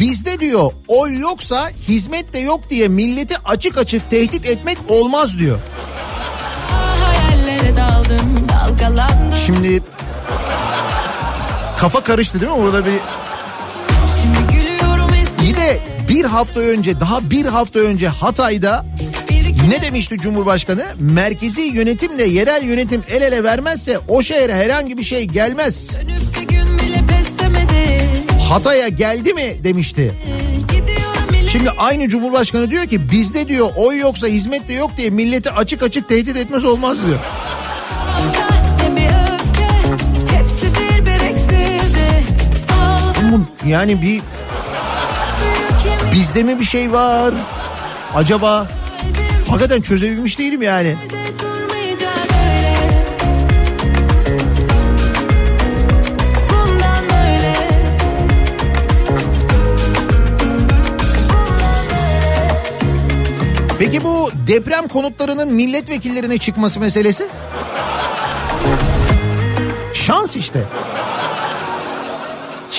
[0.00, 5.58] Bizde diyor oy yoksa hizmet de yok diye milleti açık açık tehdit etmek olmaz diyor.
[7.76, 8.46] daldım
[9.46, 9.82] Şimdi
[11.80, 12.58] kafa karıştı değil mi?
[12.58, 12.92] Orada bir
[15.42, 18.86] iyi de bir hafta önce daha bir hafta önce Hatay'da
[19.30, 20.84] bir ne demişti Cumhurbaşkanı?
[20.98, 25.96] Merkezi yönetimle yerel yönetim el ele vermezse o şehre herhangi bir şey gelmez.
[25.98, 26.08] bir
[28.48, 30.14] Hatay'a geldi mi demişti.
[31.52, 35.82] Şimdi aynı Cumhurbaşkanı diyor ki bizde diyor oy yoksa hizmet de yok diye milleti açık
[35.82, 37.18] açık tehdit etmez olmaz diyor.
[43.66, 44.22] Yani bir
[46.12, 47.34] bizde mi bir şey var?
[48.14, 48.66] Acaba
[49.48, 50.96] hakikaten çözebilmiş değilim yani.
[63.78, 67.26] Peki bu deprem konutlarının milletvekillerine çıkması meselesi?
[69.92, 70.64] Şans işte.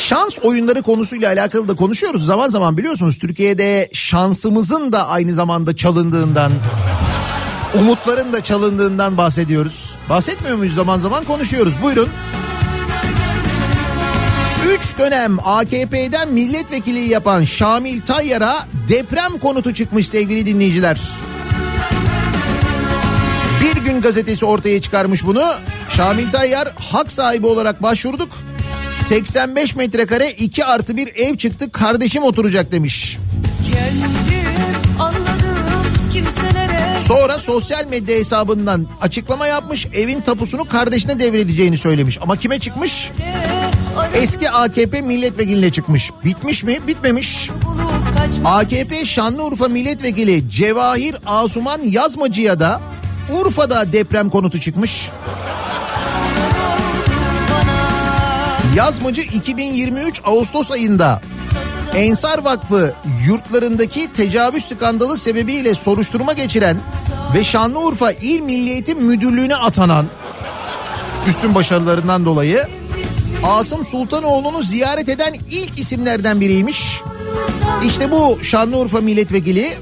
[0.10, 2.26] Şans oyunları konusuyla alakalı da konuşuyoruz.
[2.26, 6.52] Zaman zaman biliyorsunuz Türkiye'de şansımızın da aynı zamanda çalındığından,
[7.80, 9.96] umutların da çalındığından bahsediyoruz.
[10.10, 11.74] Bahsetmiyor muyuz zaman zaman konuşuyoruz.
[11.82, 12.10] Buyurun.
[14.74, 21.00] Üç dönem AKP'den milletvekili yapan Şamil Tayyar'a deprem konutu çıkmış sevgili dinleyiciler.
[23.62, 25.44] Bir gün gazetesi ortaya çıkarmış bunu.
[25.98, 28.49] Şamil Tayyar hak sahibi olarak başvurduk.
[28.94, 33.18] 85 metrekare 2 artı bir ev çıktı kardeşim oturacak demiş.
[37.08, 42.18] Sonra sosyal medya hesabından açıklama yapmış evin tapusunu kardeşine devredeceğini söylemiş.
[42.22, 43.12] Ama kime çıkmış?
[44.14, 46.12] Eski AKP milletvekiline çıkmış.
[46.26, 46.78] Bitmiş mi?
[46.88, 47.50] Bitmemiş.
[48.46, 52.82] AKP Şanlıurfa milletvekili Cevahir Asuman Yazmacı'ya da
[53.42, 55.10] Urfa'da deprem konutu çıkmış.
[58.76, 61.22] Yazmacı 2023 Ağustos ayında
[61.96, 62.94] Ensar Vakfı
[63.28, 66.78] yurtlarındaki tecavüz skandalı sebebiyle soruşturma geçiren
[67.36, 70.06] ve Şanlıurfa İl Milli Eğitim Müdürlüğü'ne atanan
[71.28, 72.68] üstün başarılarından dolayı
[73.44, 77.02] Asım Sultanoğlu'nu ziyaret eden ilk isimlerden biriymiş.
[77.84, 79.78] İşte bu Şanlıurfa milletvekili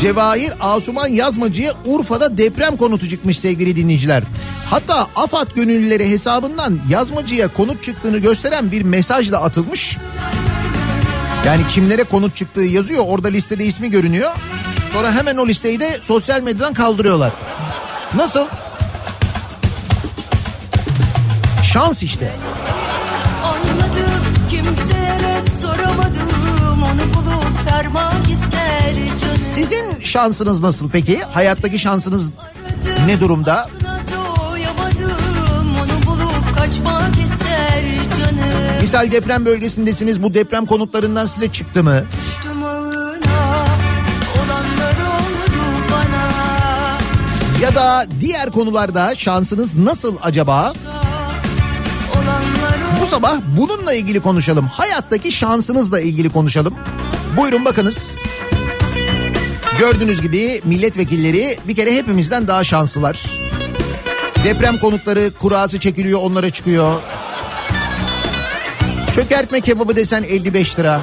[0.00, 4.22] Cevahir Asuman Yazmacı'ya Urfa'da deprem konutu çıkmış sevgili dinleyiciler.
[4.70, 9.98] Hatta AFAD gönüllüleri hesabından Yazmacı'ya konut çıktığını gösteren bir mesaj da atılmış.
[11.46, 14.30] Yani kimlere konut çıktığı yazıyor orada listede ismi görünüyor.
[14.92, 17.32] Sonra hemen o listeyi de sosyal medyadan kaldırıyorlar.
[18.16, 18.46] Nasıl?
[21.72, 22.32] Şans işte.
[29.60, 31.18] Sizin şansınız nasıl peki?
[31.18, 32.30] Hayattaki şansınız
[33.06, 33.68] ne durumda?
[38.80, 42.04] Misal deprem bölgesindesiniz bu deprem konutlarından size çıktı mı?
[47.62, 50.72] Ya da diğer konularda şansınız nasıl acaba?
[53.02, 54.66] Bu sabah bununla ilgili konuşalım.
[54.66, 56.74] Hayattaki şansınızla ilgili konuşalım.
[57.36, 58.20] Buyurun bakınız.
[59.80, 63.24] Gördüğünüz gibi milletvekilleri bir kere hepimizden daha şanslılar.
[64.44, 66.94] Deprem konutları kurası çekiliyor onlara çıkıyor.
[69.14, 71.00] Çökertme kebabı desen 55 lira.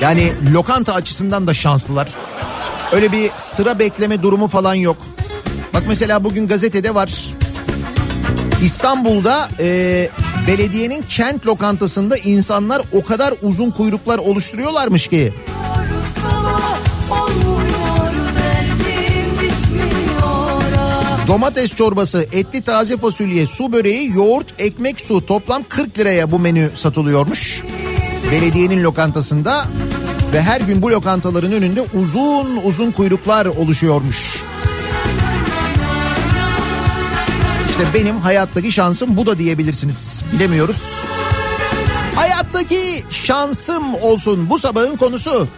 [0.00, 2.08] Yani lokanta açısından da şanslılar.
[2.92, 4.96] Öyle bir sıra bekleme durumu falan yok.
[5.74, 7.24] Bak mesela bugün gazetede var.
[8.62, 10.08] İstanbul'da e,
[10.46, 15.32] belediyenin kent lokantasında insanlar o kadar uzun kuyruklar oluşturuyorlarmış ki.
[21.34, 26.70] Domates çorbası, etli taze fasulye, su böreği, yoğurt, ekmek, su toplam 40 liraya bu menü
[26.74, 27.62] satılıyormuş.
[28.32, 29.64] Belediyenin lokantasında
[30.32, 34.42] ve her gün bu lokantaların önünde uzun uzun kuyruklar oluşuyormuş.
[37.70, 40.22] İşte benim hayattaki şansım bu da diyebilirsiniz.
[40.32, 40.92] Bilemiyoruz.
[42.14, 45.48] Hayattaki şansım olsun bu sabahın konusu.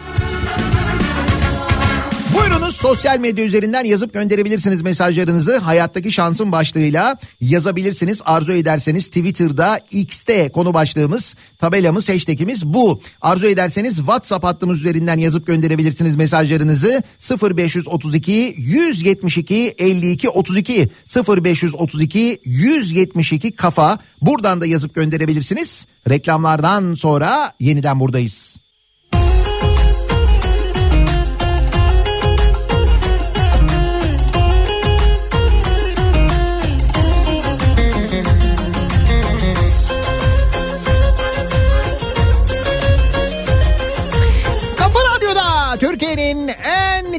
[2.36, 5.58] Buyurunuz sosyal medya üzerinden yazıp gönderebilirsiniz mesajlarınızı.
[5.58, 8.22] Hayattaki şansın başlığıyla yazabilirsiniz.
[8.24, 13.00] Arzu ederseniz Twitter'da X'te konu başlığımız, tabelamız, hashtagimiz bu.
[13.20, 17.02] Arzu ederseniz WhatsApp hattımız üzerinden yazıp gönderebilirsiniz mesajlarınızı.
[17.42, 20.88] 0532 172 52 32
[21.28, 23.98] 0532 172 kafa.
[24.22, 25.86] Buradan da yazıp gönderebilirsiniz.
[26.08, 28.65] Reklamlardan sonra yeniden buradayız.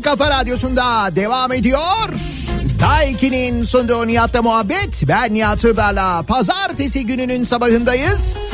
[0.07, 2.09] Kafa radyosunda devam ediyor.
[2.79, 5.03] Daiki'nin sunduğu Nihat'la muhabbet.
[5.07, 8.53] Ben Nihat Sırdar'la pazartesi gününün sabahındayız.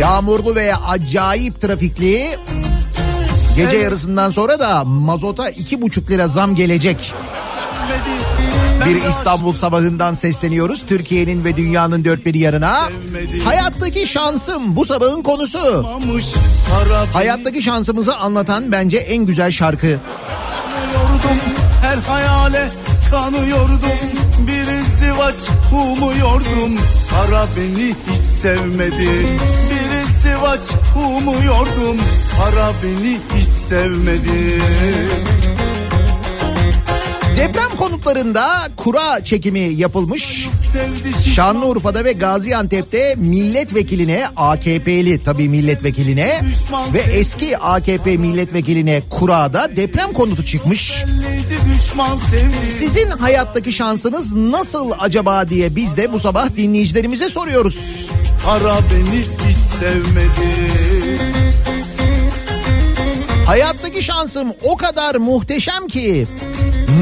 [0.00, 2.28] Yağmurlu ve acayip trafikli.
[3.56, 7.14] Gece yarısından sonra da mazota iki buçuk lira zam gelecek.
[8.86, 10.86] Bir İstanbul sabahından sesleniyoruz.
[10.86, 12.88] Türkiye'nin ve dünyanın dört bir yanına.
[13.44, 15.86] Hayattaki şansım bu sabahın konusu.
[17.12, 19.98] Hayattaki şansımızı anlatan bence en güzel şarkı.
[21.82, 22.68] her hayale
[23.10, 24.00] kanıyordum
[24.46, 25.34] bir izdivaç
[25.72, 26.78] umuyordum
[27.10, 29.10] Kara beni hiç sevmedi
[29.70, 30.60] bir izdivaç
[30.96, 31.96] umuyordum
[32.38, 34.62] Kara beni hiç sevmedim
[37.42, 40.48] Deprem konutlarında kura çekimi yapılmış.
[41.34, 46.40] Şanlıurfa'da ve Gaziantep'te milletvekiline AKP'li tabii milletvekiline
[46.94, 51.04] ve eski AKP milletvekiline kurada deprem konutu çıkmış.
[52.78, 58.06] Sizin hayattaki şansınız nasıl acaba diye biz de bu sabah dinleyicilerimize soruyoruz.
[58.44, 60.52] Kara beni hiç sevmedi
[63.46, 66.26] Hayattaki şansım o kadar muhteşem ki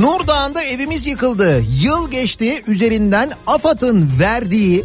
[0.01, 1.65] Nur Dağı'nda evimiz yıkıldı.
[1.83, 4.85] Yıl geçti üzerinden AFAD'ın verdiği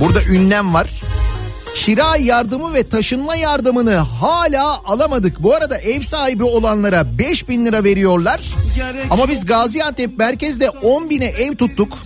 [0.00, 0.90] burada ünlem var.
[1.74, 5.42] Kira yardımı ve taşınma yardımını hala alamadık.
[5.42, 8.40] Bu arada ev sahibi olanlara 5 bin lira veriyorlar.
[9.10, 11.98] Ama biz Gaziantep merkezde 10 bine ev tuttuk.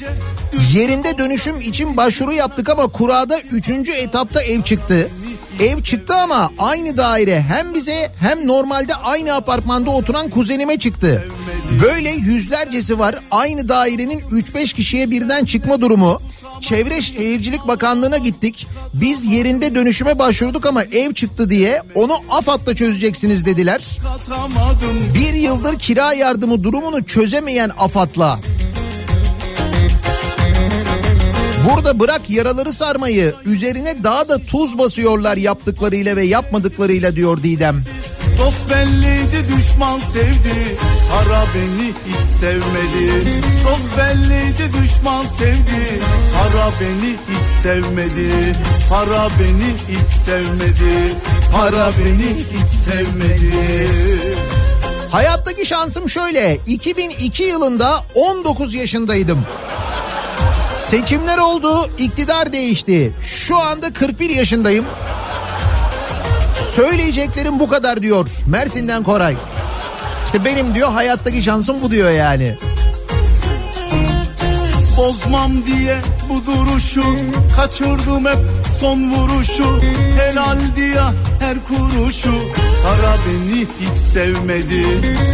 [0.73, 3.71] Yerinde dönüşüm için başvuru yaptık ama kurada 3.
[3.71, 5.09] etapta ev çıktı.
[5.61, 11.25] Ev çıktı ama aynı daire hem bize hem normalde aynı apartmanda oturan kuzenime çıktı.
[11.83, 13.15] Böyle yüzlercesi var.
[13.31, 16.19] Aynı dairenin 3-5 kişiye birden çıkma durumu.
[16.61, 18.67] Çevre Şehircilik Bakanlığı'na gittik.
[18.95, 23.83] Biz yerinde dönüşüme başvurduk ama ev çıktı diye onu AFAD'da çözeceksiniz dediler.
[25.15, 28.41] Bir yıldır kira yardımı durumunu çözemeyen AFAD'la.
[31.71, 37.85] Burada bırak yaraları sarmayı üzerine daha da tuz basıyorlar yaptıklarıyla ve yapmadıklarıyla diyor Didem.
[38.39, 40.77] Dost belliydi düşman sevdi
[41.11, 46.01] Kara beni hiç sevmedi Dost belliydi düşman sevdi
[46.35, 48.53] Kara beni hiç sevmedi
[48.91, 51.15] Para beni hiç sevmedi
[51.53, 53.53] Para beni hiç sevmedi
[55.11, 59.45] Hayattaki şansım şöyle 2002 yılında 19 yaşındaydım.
[60.93, 63.13] Seçimler oldu, iktidar değişti.
[63.27, 64.85] Şu anda 41 yaşındayım.
[66.77, 69.37] Söyleyeceklerim bu kadar diyor Mersin'den Koray.
[70.27, 72.57] İşte benim diyor hayattaki şansım bu diyor yani.
[74.97, 75.97] Bozmam diye
[76.29, 77.05] bu duruşu
[77.57, 78.39] Kaçırdım hep
[78.83, 79.81] son vuruşu.
[80.19, 81.03] Helal diye
[81.41, 82.35] her kuruşu.
[82.85, 84.85] Para beni hiç sevmedi.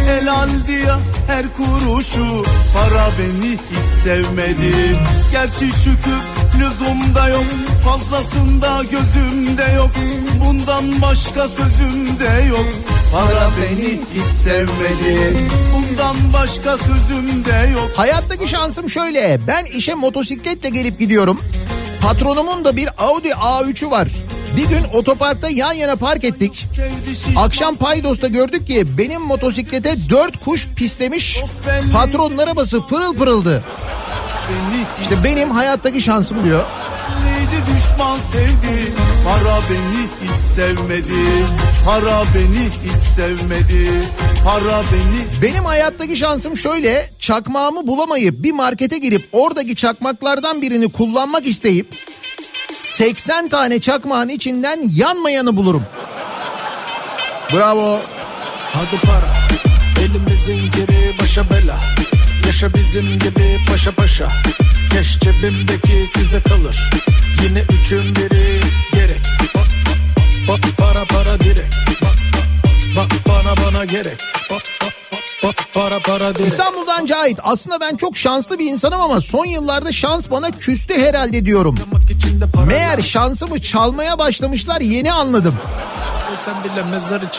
[0.07, 0.93] Helal diye
[1.27, 2.45] her kuruşu.
[2.73, 4.97] Para beni hiç sevmedi.
[5.31, 6.21] Gerçi şükür
[6.59, 7.45] lüzumda yok.
[7.85, 9.91] Fazlasında gözümde yok.
[10.45, 12.65] Bundan başka sözümde yok.
[13.11, 15.47] Para beni hiç sevmedi.
[15.73, 17.91] Bundan başka sözümde yok.
[17.95, 19.39] Hayattaki şansım şöyle.
[19.47, 21.39] Ben işe motosikletle gelip gidiyorum.
[22.01, 24.07] Patronumun da bir Audi A3'ü var.
[24.57, 26.65] Bir gün otoparkta yan yana park ettik.
[27.35, 31.39] Akşam Paydos'ta gördük ki benim motosiklete dört kuş pislemiş.
[31.93, 33.63] Patronun arabası pırıl pırıldı.
[35.01, 36.63] İşte benim hayattaki şansım diyor.
[37.59, 38.93] Düşman sevdi
[39.25, 41.45] Para beni hiç sevmedi
[41.85, 43.91] Para beni hiç sevmedi
[44.45, 47.09] Para beni Benim hayattaki şansım şöyle.
[47.19, 51.95] Çakmağımı bulamayıp bir markete girip oradaki çakmaklardan birini kullanmak isteyip
[52.77, 55.83] 80 tane çakmağın içinden yanmayanı bulurum.
[57.53, 57.99] Bravo.
[58.73, 59.33] Hadi para
[59.99, 61.79] Elimizin geri başa bela
[62.45, 64.27] Yaşa bizim gibi paşa paşa
[64.93, 66.89] Keş cebimdeki size kalır
[67.43, 68.59] Yine üçün biri
[68.93, 69.21] gerek
[69.55, 74.17] Bak, bak, bak, para para direkt Bak, bak, bak bana bana gerek
[74.51, 74.61] Bak,
[75.43, 77.39] bak, para para direkt İstanbul'dan Cahit.
[77.43, 81.75] Aslında ben çok şanslı bir insanım ama son yıllarda şans bana küstü herhalde diyorum.
[82.67, 85.55] Meğer şansımı çalmaya başlamışlar yeni anladım.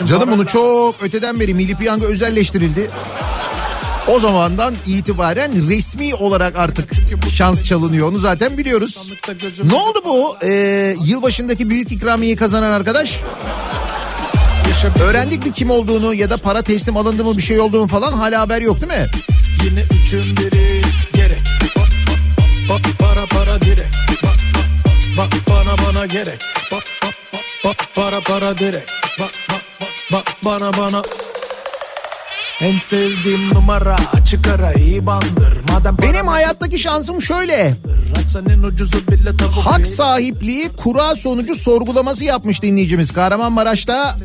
[0.07, 2.89] Canım bunu çok öteden beri Milli Piyango özelleştirildi.
[4.11, 6.91] O zamandan itibaren resmi olarak artık
[7.35, 8.07] şans çalınıyor.
[8.07, 9.09] Onu zaten biliyoruz.
[9.63, 10.45] Ne oldu bu?
[10.45, 10.51] E,
[11.05, 13.19] yılbaşındaki büyük ikramiyeyi kazanan arkadaş?
[15.03, 18.13] Öğrendik mi kim olduğunu ya da para teslim alındı mı bir şey oldu mu falan?
[18.13, 19.07] Hala haber yok değil mi?
[19.65, 20.81] Yine üçün biri
[21.13, 21.41] gerek.
[21.77, 21.89] Bak,
[22.69, 23.95] bak, para para direkt.
[24.23, 24.37] Bak,
[25.17, 26.39] bak, bana bana gerek.
[26.71, 27.13] Bak, bak,
[27.65, 28.91] bak, para para direkt.
[29.19, 29.61] Bak, bak,
[30.13, 31.01] bak, bana bana
[32.61, 37.73] En sevdiğim numara açık ara iyi bandır Madem Benim hayattaki şansım şöyle.
[39.63, 43.11] Hak sahipliği kura sonucu sorgulaması yapmış dinleyicimiz.
[43.11, 44.15] Kahramanmaraş'ta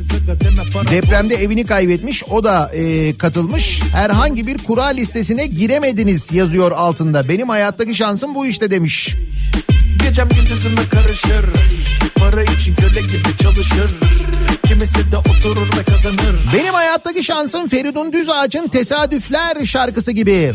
[0.91, 2.23] depremde evini kaybetmiş.
[2.23, 3.81] O da e, katılmış.
[3.93, 7.29] Herhangi bir kura listesine giremediniz yazıyor altında.
[7.29, 9.15] Benim hayattaki şansım bu işte demiş.
[10.07, 11.45] Gecem gündüzüme karışır
[12.15, 13.91] Para için köle gibi çalışır
[14.67, 20.53] Kimisi de oturur ve kazanır Benim hayattaki şansım Feridun Düzağaç'ın Tesadüfler şarkısı gibi.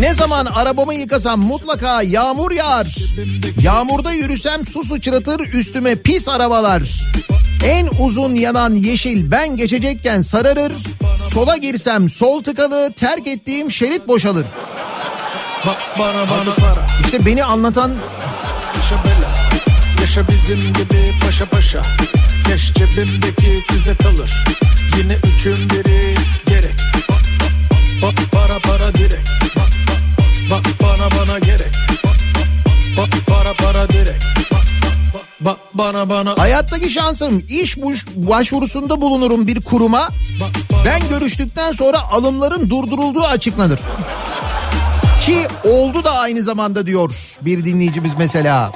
[0.00, 2.96] Ne zaman arabamı yıkasam mutlaka yağmur yağar.
[3.62, 6.82] Yağmurda yürüsem su sıçratır üstüme pis arabalar.
[7.64, 10.72] En uzun yanan yeşil ben geçecekken sararır.
[11.32, 14.44] Sola girsem sol tıkalı terk ettiğim şerit boşalır.
[15.66, 16.54] Bak bana bana.
[16.72, 16.86] Para.
[17.04, 17.92] İşte beni anlatan
[18.76, 19.30] Yaşa bela.
[20.00, 21.82] Yaşa bizim gibi paşa paşa.
[22.46, 24.44] Keş cebimdeki size kalır.
[24.98, 26.14] Yine üçün biri
[26.46, 26.74] gerek.
[28.02, 29.28] Bak para para direkt
[30.50, 31.72] Bak, bana bana gerek.
[32.98, 34.24] Bak, para para direkt
[35.40, 36.34] bak bana bana.
[36.38, 40.08] Hayattaki şansım iş buş, başvurusunda bulunurum bir kuruma.
[40.40, 43.80] Bak, bak, Ben görüştükten sonra alımların durdurulduğu açıklanır.
[45.20, 48.72] Ki oldu da aynı zamanda diyor bir dinleyicimiz mesela.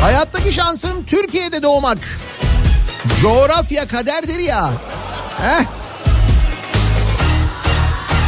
[0.00, 1.98] Hayattaki şansım Türkiye'de doğmak.
[3.22, 4.72] Coğrafya kaderdir ya.
[5.42, 5.85] Heh.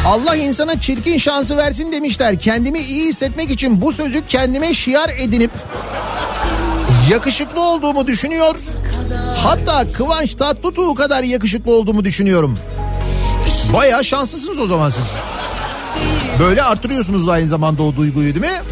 [0.08, 2.38] Allah insana çirkin şansı versin demişler.
[2.38, 5.50] Kendimi iyi hissetmek için bu sözü kendime şiar edinip
[7.10, 8.54] yakışıklı olduğumu düşünüyor.
[9.36, 12.58] Hatta Kıvanç Tatlıtuğ kadar yakışıklı olduğumu düşünüyorum.
[13.72, 15.06] Bayağı şanslısınız o zaman siz.
[16.40, 18.62] Böyle artırıyorsunuz da aynı zamanda o duyguyu değil mi?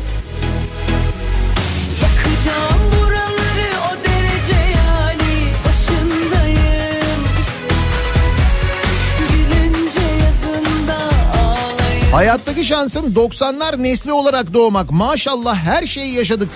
[12.17, 14.91] Hayattaki şansım 90'lar nesli olarak doğmak.
[14.91, 16.49] Maşallah her şeyi yaşadık.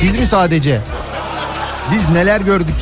[0.00, 0.80] Siz mi sadece?
[1.92, 2.74] Biz neler gördük.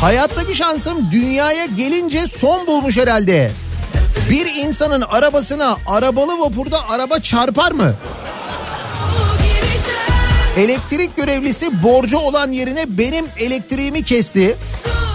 [0.00, 3.50] Hayattaki şansım dünyaya gelince son bulmuş herhalde.
[4.30, 7.94] Bir insanın arabasına arabalı vapurda araba çarpar mı?
[10.56, 14.56] Elektrik görevlisi borcu olan yerine benim elektriğimi kesti.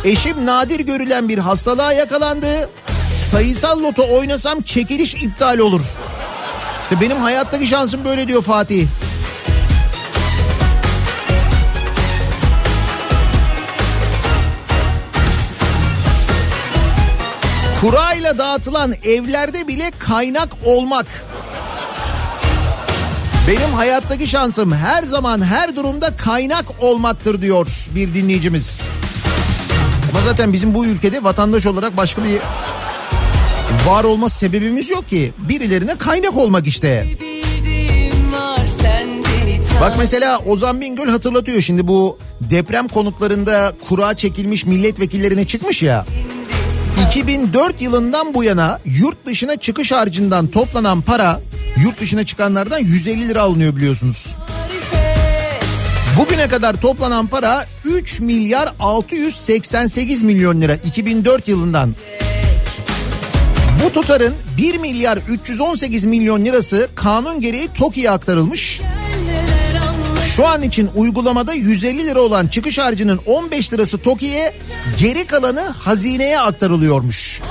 [0.04, 2.70] Eşim nadir görülen bir hastalığa yakalandı.
[3.32, 5.82] Sayısal loto oynasam çekiliş iptal olur.
[6.84, 8.88] İşte benim hayattaki şansım böyle diyor Fatih.
[18.24, 21.06] Kurayla dağıtılan evlerde bile kaynak olmak.
[23.48, 28.82] Benim hayattaki şansım her zaman her durumda kaynak olmaktır diyor bir dinleyicimiz.
[30.12, 32.40] Ama zaten bizim bu ülkede vatandaş olarak başka bir
[33.88, 35.34] var olma sebebimiz yok ki.
[35.38, 37.08] Birilerine kaynak olmak işte.
[39.82, 46.06] Bak mesela Ozan Bingöl hatırlatıyor şimdi bu deprem konutlarında kura çekilmiş milletvekillerine çıkmış ya.
[47.02, 51.42] 2004 yılından bu yana yurt dışına çıkış harcından toplanan para
[51.84, 54.36] yurt dışına çıkanlardan 150 lira alınıyor biliyorsunuz.
[56.18, 61.96] Bugüne kadar toplanan para 3 milyar 688 milyon lira 2004 yılından.
[63.86, 68.82] Bu tutarın 1 milyar 318 milyon lirası kanun gereği TOKİ'ye aktarılmış.
[70.36, 74.54] Şu an için uygulamada 150 lira olan çıkış harcının 15 lirası TOKİ'ye
[75.00, 77.42] geri kalanı hazineye aktarılıyormuş.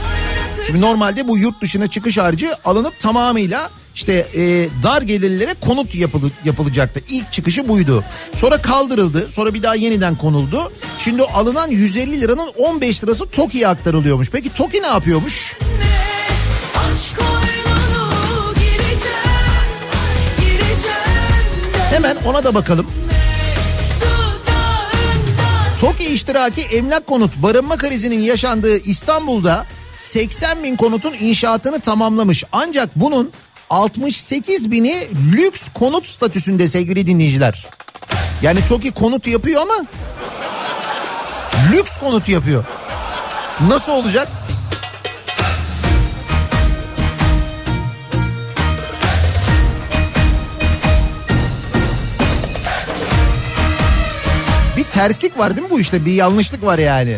[0.67, 6.31] Şimdi normalde bu yurt dışına çıkış harcı alınıp tamamıyla işte e, dar gelirlere konut yapılı,
[6.45, 7.01] yapılacaktı.
[7.09, 8.05] İlk çıkışı buydu.
[8.37, 9.29] Sonra kaldırıldı.
[9.29, 10.73] Sonra bir daha yeniden konuldu.
[10.99, 14.31] Şimdi alınan 150 liranın 15 lirası TOKİ'ye aktarılıyormuş.
[14.31, 15.57] Peki TOKİ ne yapıyormuş?
[21.93, 22.87] Hemen ona da bakalım.
[25.81, 32.45] TOKİ iştiraki emlak konut barınma krizinin yaşandığı İstanbul'da 80 bin konutun inşaatını tamamlamış.
[32.53, 33.31] Ancak bunun
[33.71, 37.67] 68 bini lüks konut statüsünde sevgili dinleyiciler.
[38.43, 39.87] Yani TOKİ konut yapıyor ama
[41.73, 42.65] lüks konut yapıyor.
[43.69, 44.29] Nasıl olacak?
[54.93, 56.05] Terslik var değil mi bu işte?
[56.05, 57.17] Bir yanlışlık var yani.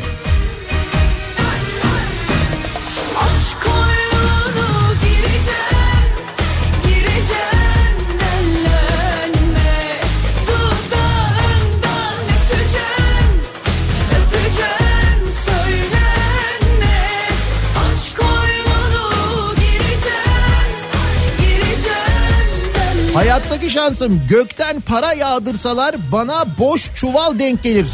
[23.15, 27.87] Hayattaki şansım gökten para yağdırsalar bana boş çuval denk gelir.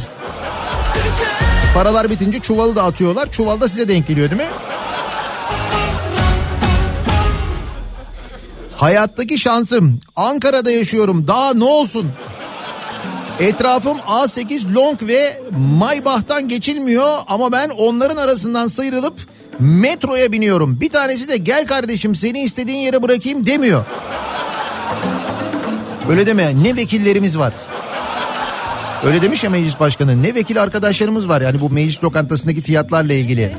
[1.75, 3.31] Paralar bitince çuvalı da atıyorlar.
[3.31, 4.49] Çuval da size denk geliyor değil mi?
[8.77, 10.01] Hayattaki şansım.
[10.16, 11.29] Ankara'da yaşıyorum.
[11.29, 12.11] Daha ne olsun?
[13.41, 15.43] Etrafım A8 Long ve
[15.79, 19.14] Maybach'tan geçilmiyor ama ben onların arasından sıyrılıp
[19.59, 20.81] metroya biniyorum.
[20.81, 23.85] Bir tanesi de gel kardeşim seni istediğin yere bırakayım demiyor.
[26.11, 27.53] Öyle deme ne vekillerimiz var.
[29.05, 33.57] Öyle demiş ya meclis başkanı ne vekil arkadaşlarımız var yani bu meclis lokantasındaki fiyatlarla ilgili.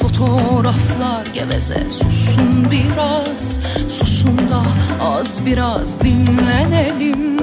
[0.00, 3.60] Fotoğraflar geveze susun biraz
[3.98, 4.62] Susun da
[5.00, 7.40] az biraz dinlenelim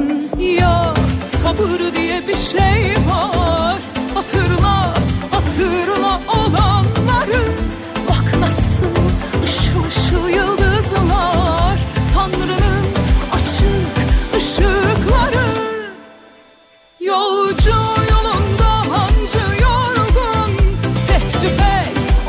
[0.58, 0.94] Ya
[1.28, 3.78] sabır diye bir şey var
[4.14, 4.94] Hatırla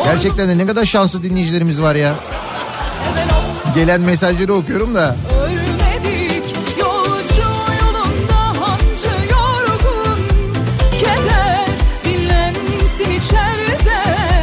[0.05, 2.15] Gerçekten de ne kadar şanslı dinleyicilerimiz var ya.
[3.75, 5.17] Gelen mesajları okuyorum da.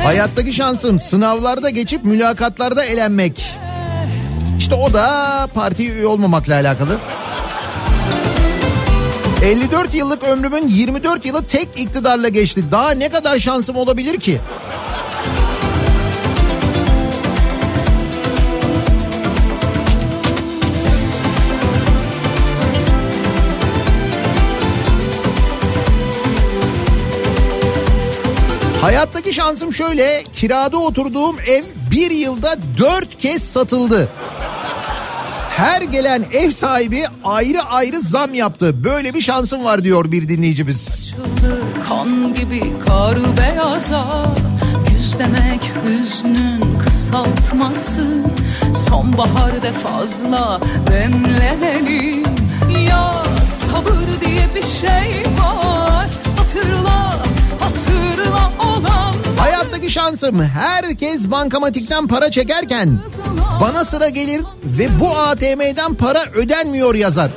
[0.04, 3.56] Hayattaki şansım sınavlarda geçip mülakatlarda elenmek.
[4.58, 6.98] İşte o da partiye üye olmamakla alakalı.
[9.44, 12.64] 54 yıllık ömrümün 24 yılı tek iktidarla geçti.
[12.72, 14.40] Daha ne kadar şansım olabilir ki?
[28.82, 30.24] Hayattaki şansım şöyle.
[30.36, 34.10] Kirada oturduğum ev bir yılda dört kez satıldı.
[35.62, 38.84] Her gelen ev sahibi ayrı ayrı zam yaptı.
[38.84, 41.14] Böyle bir şansım var diyor bir dinleyicimiz.
[41.14, 44.06] Açıldı kan gibi kar beyaza.
[44.90, 48.24] Güz demek hüznün kısaltması.
[48.90, 52.24] Sonbaharda fazla demlenelim.
[52.88, 53.14] Ya
[53.46, 56.10] sabır diye bir şey var.
[56.38, 57.16] Hatırla
[59.40, 63.00] Hayattaki şansım herkes bankamatikten para çekerken
[63.62, 67.32] bana sıra gelir ve bu ATM'den para ödenmiyor yazar.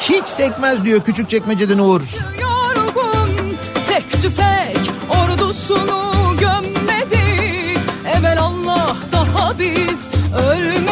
[0.00, 2.00] Hiç sekmez diyor küçük çekmeceden Uğur.
[2.40, 3.56] yorgun
[3.88, 4.78] Tek tüfek
[5.10, 6.02] ordusunu
[6.40, 7.78] gömmedik
[8.16, 10.08] Evvel Allah daha biz
[10.48, 10.91] ölmedik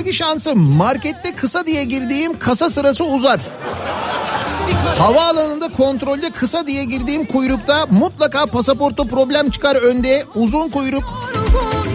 [0.00, 3.40] Hayattaki şansım markette kısa diye girdiğim kasa sırası uzar.
[4.98, 10.24] Havaalanında kontrolde kısa diye girdiğim kuyrukta mutlaka pasaportta problem çıkar önde.
[10.34, 11.04] Uzun kuyruk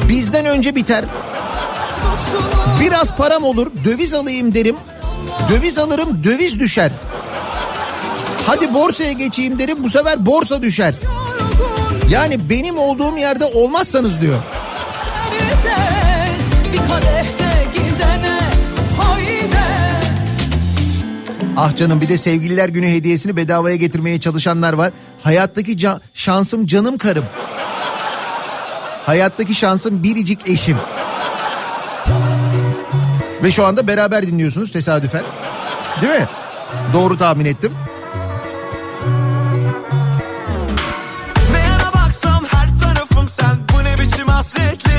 [0.10, 1.06] bizden önce biter.
[2.82, 4.76] Biraz param olur döviz alayım derim.
[5.50, 6.92] Döviz alırım döviz düşer.
[8.48, 10.94] Hadi borsaya geçeyim derim bu sefer borsa düşer.
[12.10, 14.38] Yani benim olduğum yerde olmazsanız diyor.
[16.74, 17.15] Bir kadehte
[21.58, 24.92] Ah canım bir de sevgililer günü hediyesini bedavaya getirmeye çalışanlar var.
[25.24, 27.26] Hayattaki ca- şansım canım karım.
[29.06, 30.78] Hayattaki şansım biricik eşim.
[33.44, 35.24] Ve şu anda beraber dinliyorsunuz tesadüfen.
[36.02, 36.28] Değil mi?
[36.94, 37.72] Doğru tahmin ettim.
[41.54, 44.95] Yana baksam her tarafım sen Bu ne biçim hasretlik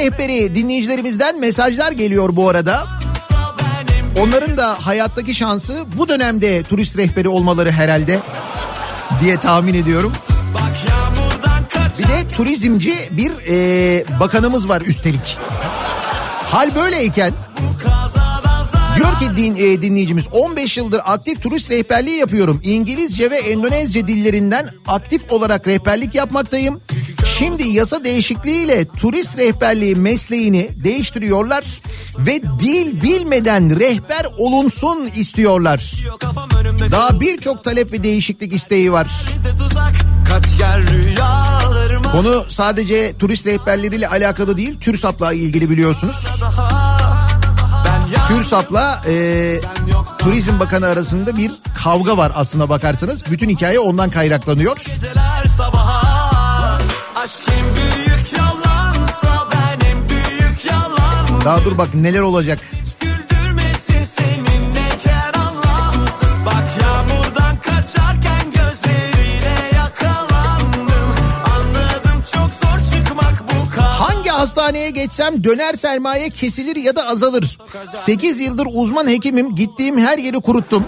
[0.00, 2.86] rehberi dinleyicilerimizden mesajlar geliyor bu arada.
[4.20, 8.18] Onların da hayattaki şansı bu dönemde turist rehberi olmaları herhalde
[9.20, 10.12] diye tahmin ediyorum.
[11.98, 15.36] Bir de turizmci bir eee, bakanımız var üstelik.
[16.46, 17.32] Hal böyleyken
[18.96, 22.60] diyor ki din, eee, dinleyicimiz 15 yıldır aktif turist rehberliği yapıyorum.
[22.64, 26.80] İngilizce ve Endonezce dillerinden aktif olarak rehberlik yapmaktayım.
[27.40, 31.64] Şimdi yasa değişikliğiyle turist rehberliği mesleğini değiştiriyorlar
[32.18, 35.94] ve dil bilmeden rehber olunsun istiyorlar.
[36.90, 39.10] Daha birçok talep ve değişiklik isteği var.
[42.12, 46.26] Konu sadece turist rehberleriyle alakalı değil, TÜRSAP'la ilgili biliyorsunuz.
[48.28, 49.60] TÜRSAP'la e,
[50.18, 51.52] Turizm Bakanı arasında bir
[51.84, 53.24] kavga var aslına bakarsanız.
[53.30, 54.76] Bütün hikaye ondan kaynaklanıyor.
[54.76, 56.09] geceler sabaha
[57.22, 57.46] Aşk
[57.76, 61.44] büyük yalansa ben en büyük yalancı.
[61.44, 62.58] Daha dur bak neler olacak.
[73.80, 77.58] Hangi hastaneye geçsem döner sermaye kesilir ya da azalır.
[77.88, 80.84] 8 yıldır uzman hekimim gittiğim her yeri kuruttum.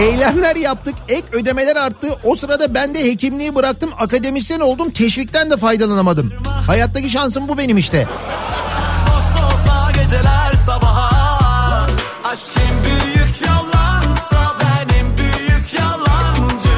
[0.00, 2.08] Eylemler yaptık, ek ödemeler arttı.
[2.24, 6.32] O sırada ben de hekimliği bıraktım, akademisyen oldum, teşvikten de faydalanamadım.
[6.66, 8.06] Hayattaki şansım bu benim işte.
[9.06, 11.86] Olsa olsa geceler sabaha
[12.24, 16.68] Aşk en büyük yalansa ben en büyük yalancı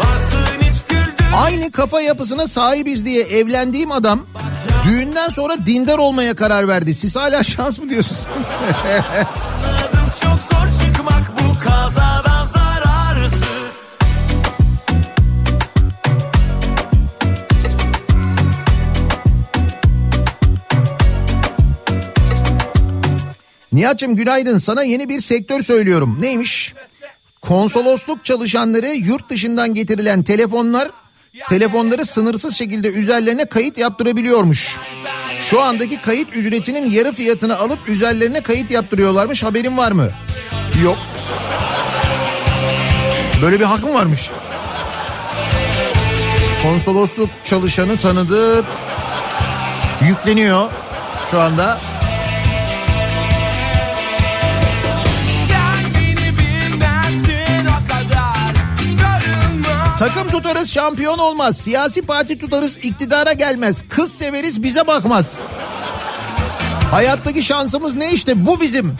[0.00, 4.20] Varsın hiç güldün Aynı kafa yapısına sahibiz diye evlendiğim adam
[4.84, 6.94] düğünden sonra dindar olmaya karar verdi.
[6.94, 8.20] Siz hala şans mı diyorsunuz?
[10.22, 12.69] Çok zor çıkmak bu kazadan zararsız
[23.80, 26.18] Nihat'cığım günaydın sana yeni bir sektör söylüyorum.
[26.20, 26.74] Neymiş?
[27.40, 30.90] Konsolosluk çalışanları yurt dışından getirilen telefonlar
[31.48, 34.76] telefonları sınırsız şekilde üzerlerine kayıt yaptırabiliyormuş.
[35.40, 40.10] Şu andaki kayıt ücretinin yarı fiyatını alıp üzerlerine kayıt yaptırıyorlarmış haberin var mı?
[40.84, 40.98] Yok.
[43.42, 44.30] Böyle bir hak mı varmış?
[46.62, 48.64] Konsolosluk çalışanı tanıdık.
[50.08, 50.70] Yükleniyor
[51.30, 51.80] şu anda.
[60.00, 61.56] Takım tutarız şampiyon olmaz.
[61.56, 63.84] Siyasi parti tutarız iktidara gelmez.
[63.88, 65.40] Kız severiz bize bakmaz.
[66.90, 68.96] Hayattaki şansımız ne işte bu bizim.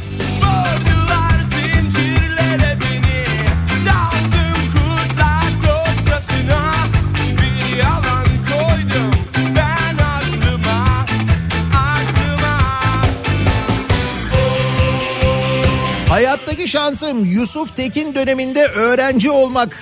[16.09, 19.76] Hayattaki şansım Yusuf Tekin döneminde öğrenci olmak.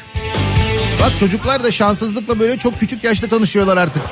[1.00, 4.02] Bak çocuklar da şanssızlıkla böyle çok küçük yaşta tanışıyorlar artık.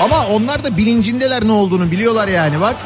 [0.00, 2.76] Ama onlar da bilincindeler ne olduğunu biliyorlar yani bak.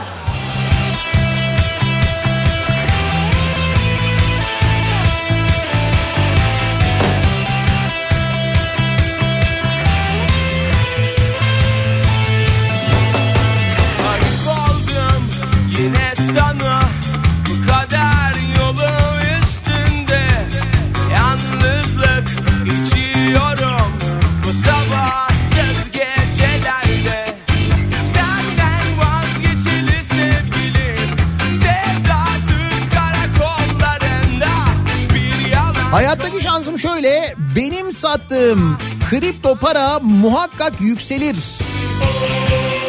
[37.06, 37.34] Şöyle.
[37.56, 38.78] Benim sattığım
[39.10, 41.36] kripto para muhakkak yükselir.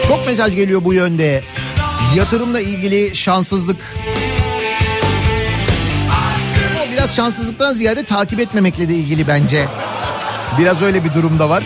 [0.08, 1.44] Çok mesaj geliyor bu yönde.
[2.16, 3.78] Yatırımla ilgili şanssızlık.
[6.88, 9.68] O biraz şanssızlıktan ziyade takip etmemekle de ilgili bence.
[10.60, 11.64] Biraz öyle bir durum da var.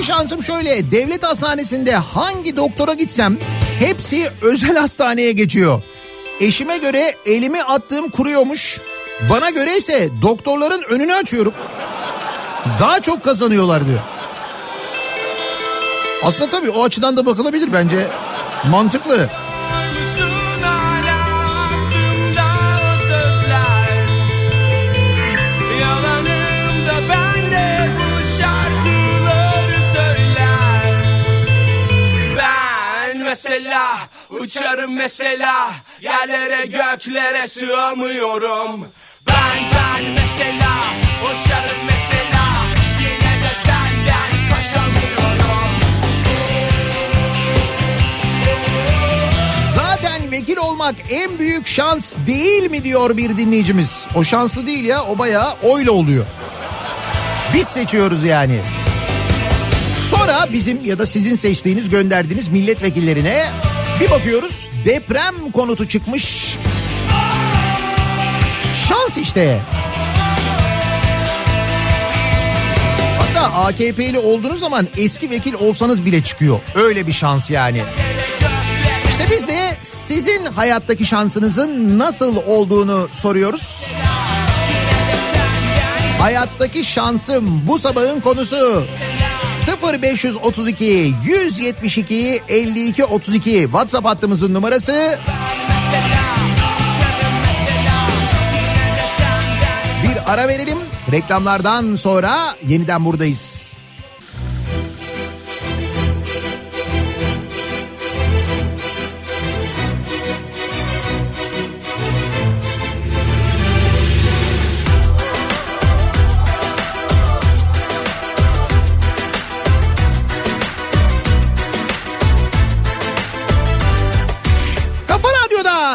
[0.00, 0.90] Hayattaki şansım şöyle.
[0.90, 3.38] Devlet hastanesinde hangi doktora gitsem
[3.78, 5.82] hepsi özel hastaneye geçiyor.
[6.40, 8.80] Eşime göre elimi attığım kuruyormuş.
[9.30, 11.52] Bana göre ise doktorların önünü açıyorum.
[12.80, 13.98] Daha çok kazanıyorlar diyor.
[16.24, 18.06] Aslında tabii o açıdan da bakılabilir bence.
[18.70, 19.28] Mantıklı.
[19.72, 20.49] Varmışsın
[33.30, 33.96] mesela
[34.30, 35.70] uçarım mesela
[36.00, 38.86] Yerlere göklere sığamıyorum
[39.28, 40.72] Ben ben mesela
[41.24, 42.66] uçarım mesela
[43.00, 45.70] Yine de senden kaçamıyorum
[49.74, 54.06] Zaten vekil olmak en büyük şans değil mi diyor bir dinleyicimiz.
[54.14, 56.26] O şanslı değil ya o bayağı oyla oluyor.
[57.54, 58.60] Biz seçiyoruz yani.
[60.20, 63.46] Sonra bizim ya da sizin seçtiğiniz gönderdiğiniz milletvekillerine
[64.00, 66.56] bir bakıyoruz deprem konutu çıkmış.
[68.88, 69.60] Şans işte.
[73.18, 76.60] Hatta AKP'li olduğunuz zaman eski vekil olsanız bile çıkıyor.
[76.74, 77.82] Öyle bir şans yani.
[79.10, 83.84] İşte biz de sizin hayattaki şansınızın nasıl olduğunu soruyoruz.
[86.18, 88.84] Hayattaki şansım bu sabahın konusu
[89.66, 95.18] 0532 172 52 32 WhatsApp hattımızın numarası.
[100.02, 100.78] Bir ara verelim.
[101.12, 103.79] Reklamlardan sonra yeniden buradayız.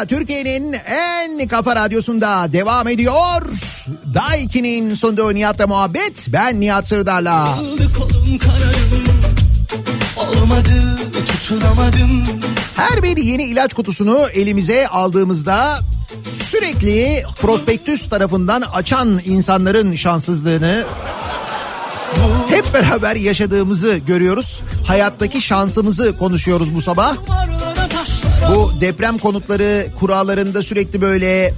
[0.04, 3.42] Türkiye'nin en kafa radyosunda devam ediyor.
[4.14, 6.26] Daiki'nin sunduğu Nihat'la muhabbet.
[6.28, 7.44] Ben Nihat Sırdar'la.
[7.44, 9.04] Kaldı kolum kanarım
[10.16, 12.22] Olmadı tutunamadım
[12.76, 15.80] Her bir yeni ilaç kutusunu elimize aldığımızda
[16.50, 20.84] sürekli prospektüs tarafından açan insanların şanssızlığını
[22.48, 24.60] hep beraber yaşadığımızı görüyoruz.
[24.86, 27.16] Hayattaki şansımızı konuşuyoruz bu sabah.
[28.54, 31.54] Bu deprem konutları kurallarında sürekli böyle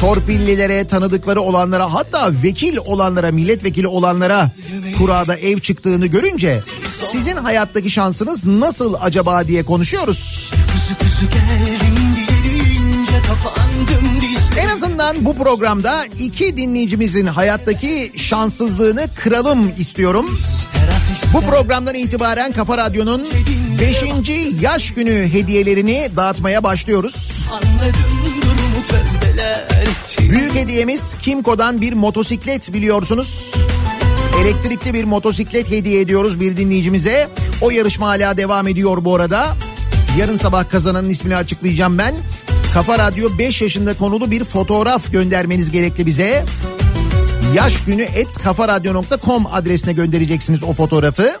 [0.00, 4.50] torpillilere, tanıdıkları olanlara hatta vekil olanlara, milletvekili olanlara
[4.98, 6.60] kurada ev çıktığını görünce
[7.12, 10.50] sizin hayattaki şansınız nasıl acaba diye konuşuyoruz.
[14.58, 20.38] En azından bu programda iki dinleyicimizin hayattaki şanssızlığını kıralım istiyorum.
[21.32, 23.28] Bu programdan itibaren Kafa Radyo'nun
[23.80, 24.02] 5.
[24.60, 27.44] yaş günü hediyelerini dağıtmaya başlıyoruz.
[30.18, 33.54] Büyük hediyemiz Kimco'dan bir motosiklet biliyorsunuz.
[34.42, 37.28] Elektrikli bir motosiklet hediye ediyoruz bir dinleyicimize.
[37.60, 39.56] O yarışma hala devam ediyor bu arada.
[40.18, 42.14] Yarın sabah kazananın ismini açıklayacağım ben.
[42.74, 46.44] Kafa Radyo 5 yaşında konulu bir fotoğraf göndermeniz gerekli bize.
[47.54, 51.40] Yaş günü et kafaradyo.com adresine göndereceksiniz o fotoğrafı.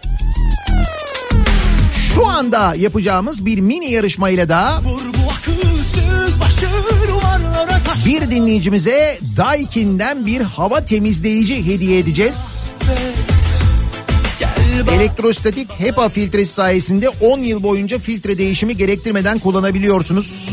[2.14, 6.66] Şu anda yapacağımız bir mini yarışmayla da Vur bu akılsız başı
[7.08, 12.64] duvarlara taş bir dinleyicimize Daikin'den bir hava temizleyici hediye edeceğiz.
[14.40, 20.50] Gel Elektrostatik HEPA filtresi sayesinde 10 yıl boyunca filtre değişimi gerektirmeden kullanabiliyorsunuz.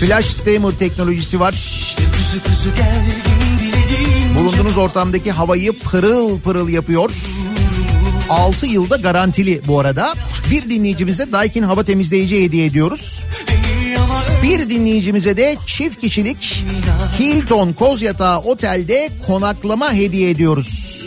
[0.00, 1.52] Flash steamer teknolojisi var.
[1.80, 2.02] işte
[2.46, 3.33] kuzu geldim dilediğince
[4.44, 7.10] Bulunduğunuz ortamdaki havayı pırıl pırıl yapıyor.
[8.28, 10.14] 6 yılda garantili bu arada.
[10.50, 13.24] Bir dinleyicimize Daikin hava temizleyici hediye ediyoruz.
[14.42, 16.64] Bir dinleyicimize de çift kişilik
[17.18, 21.00] Hilton Koz Yatağı Otel'de konaklama hediye ediyoruz.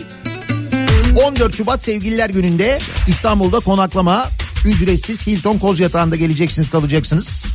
[1.25, 4.25] 14 Şubat Sevgililer Günü'nde İstanbul'da konaklama
[4.65, 7.45] ücretsiz Hilton Koz Yatağı'nda geleceksiniz kalacaksınız.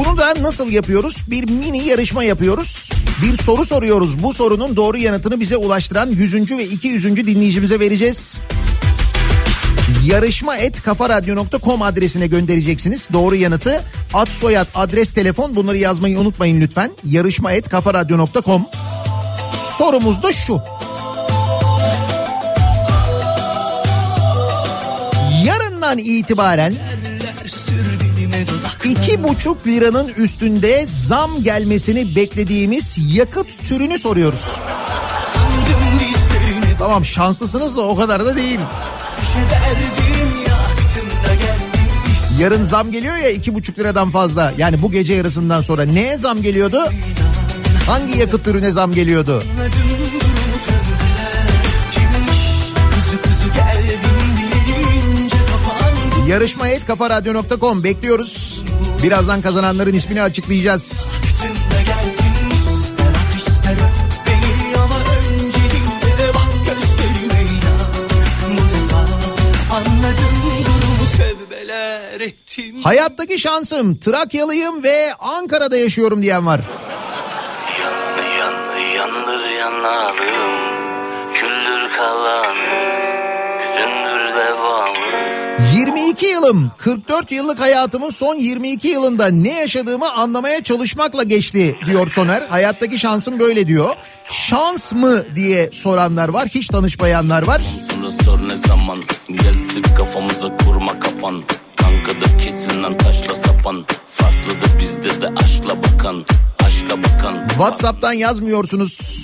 [0.00, 1.16] Bunu da nasıl yapıyoruz?
[1.26, 2.90] Bir mini yarışma yapıyoruz.
[3.22, 4.22] Bir soru soruyoruz.
[4.22, 6.58] Bu sorunun doğru yanıtını bize ulaştıran 100.
[6.58, 7.16] ve 200.
[7.16, 8.38] dinleyicimize vereceğiz.
[10.04, 13.08] Yarışma et kafaradyo.com adresine göndereceksiniz.
[13.12, 13.84] Doğru yanıtı
[14.14, 16.90] ad soyad adres telefon bunları yazmayı unutmayın lütfen.
[17.04, 18.66] Yarışma et kafaradyo.com
[19.78, 20.60] Sorumuz da şu.
[25.44, 26.74] Yarından itibaren
[28.84, 34.56] iki buçuk liranın üstünde zam gelmesini beklediğimiz yakıt türünü soruyoruz.
[36.78, 38.60] Tamam şanslısınız da o kadar da değil.
[42.38, 44.52] Yarın zam geliyor ya iki buçuk liradan fazla.
[44.58, 46.78] Yani bu gece yarısından sonra neye zam geliyordu?
[47.86, 49.42] Hangi yakıt türüne zam geliyordu?
[56.28, 58.49] Yarışma et kafaradyo.com bekliyoruz.
[59.02, 61.12] Birazdan kazananların ismini açıklayacağız.
[72.82, 76.60] Hayattaki şansım Trakyalıyım ve Ankara'da yaşıyorum diyen var.
[77.80, 80.29] Yandı yandı yandır yanalım
[86.50, 92.42] yılım 44 yıllık hayatımın son 22 yılında ne yaşadığımı anlamaya çalışmakla geçti diyor Soner.
[92.42, 93.96] Hayattaki şansım böyle diyor.
[94.30, 97.62] Şans mı diye soranlar var hiç tanışmayanlar var.
[98.24, 98.98] Sor ne zaman
[99.28, 101.42] Gelsin kafamıza kurma kapan
[101.76, 106.24] Kankadır kesilen taşla sapan Farklıdır bizde de aşkla bakan
[106.64, 109.20] Aşka bakan WhatsApp'tan yazmıyorsunuz.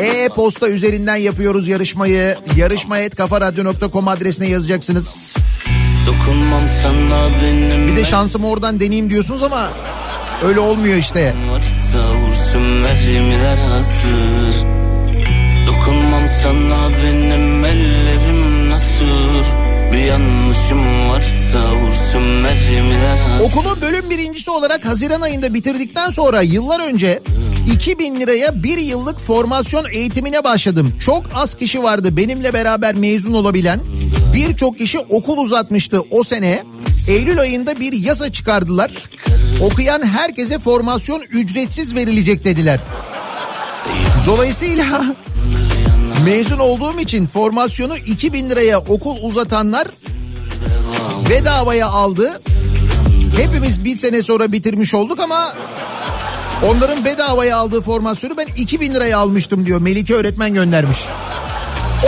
[0.00, 2.36] E-posta üzerinden yapıyoruz yarışmayı.
[2.56, 5.36] Yarışma.kafaradyo.com adresine yazacaksınız.
[6.06, 9.68] Dokunmam sana benim Bir de şansımı oradan deneyeyim diyorsunuz ama
[10.44, 11.34] öyle olmuyor işte.
[11.50, 14.66] varsa vursun mermiler hazır
[15.66, 19.44] Dokunmam sana benim ellerim nasır
[19.92, 20.95] Bir yanlışım
[23.42, 27.22] Okulu bölüm birincisi olarak Haziran ayında bitirdikten sonra yıllar önce
[27.72, 30.94] 2000 liraya bir yıllık formasyon eğitimine başladım.
[31.00, 33.80] Çok az kişi vardı benimle beraber mezun olabilen.
[34.34, 36.62] Birçok kişi okul uzatmıştı o sene.
[37.08, 38.92] Eylül ayında bir yasa çıkardılar.
[39.62, 42.80] Okuyan herkese formasyon ücretsiz verilecek dediler.
[44.26, 45.16] Dolayısıyla
[46.24, 49.88] mezun olduğum için formasyonu 2000 liraya okul uzatanlar
[51.30, 52.40] bedavaya aldı.
[53.36, 55.54] Hepimiz bir sene sonra bitirmiş olduk ama
[56.64, 59.80] onların bedavaya aldığı formasyonu ben 2000 liraya almıştım diyor.
[59.80, 60.98] Melike öğretmen göndermiş.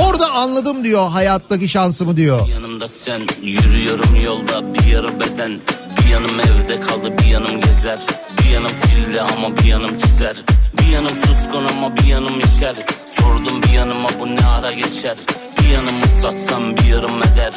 [0.07, 2.49] Orada anladım diyor hayattaki şansımı diyor.
[2.49, 5.61] Yanımda sen yürüyorum yolda bir yarı beden
[5.99, 7.99] Bir yanım evde kaldı bir yanım gezer
[8.39, 10.37] Bir yanım silli ama bir yanım çizer
[10.81, 12.75] Bir yanım suskun ama bir yanım içer
[13.19, 15.17] Sordum bir yanıma bu ne ara geçer
[15.61, 17.53] Bir yanımı satsam bir yarım eder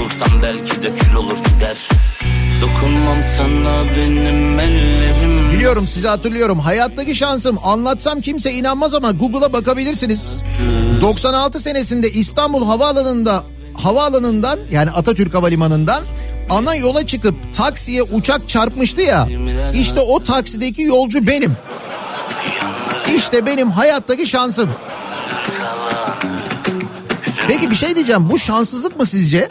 [0.00, 1.76] Dokunsam belki de kül olur gider
[2.60, 6.58] Dokunmam sana benim ellerim Biliyorum sizi hatırlıyorum.
[6.58, 10.42] Hayattaki şansım anlatsam kimse inanmaz ama Google'a bakabilirsiniz.
[11.00, 13.44] 96 senesinde İstanbul Havaalanı'nda
[13.74, 16.02] havaalanından yani Atatürk Havalimanı'ndan
[16.50, 19.28] ana yola çıkıp taksiye uçak çarpmıştı ya.
[19.74, 21.52] İşte o taksideki yolcu benim.
[23.16, 24.70] İşte benim hayattaki şansım.
[27.50, 28.30] Peki bir şey diyeceğim.
[28.30, 29.48] Bu şanssızlık mı sizce?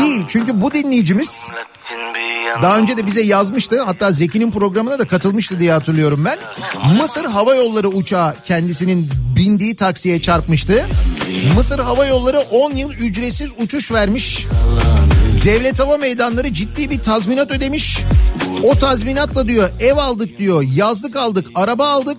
[0.00, 0.24] Değil.
[0.28, 1.48] Çünkü bu dinleyicimiz
[2.62, 3.82] daha önce de bize yazmıştı.
[3.82, 6.38] Hatta Zeki'nin programına da katılmıştı diye hatırlıyorum ben.
[6.96, 10.86] Mısır Hava Yolları uçağı kendisinin bindiği taksiye çarpmıştı.
[11.56, 14.46] Mısır Hava Yolları 10 yıl ücretsiz uçuş vermiş.
[15.44, 17.98] Devlet Hava Meydanları ciddi bir tazminat ödemiş.
[18.62, 22.18] O tazminatla diyor ev aldık diyor, yazlık aldık, araba aldık.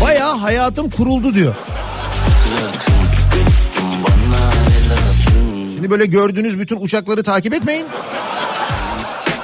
[0.00, 1.54] Bayağı hayatım kuruldu diyor.
[5.86, 7.86] Şimdi böyle gördüğünüz bütün uçakları takip etmeyin.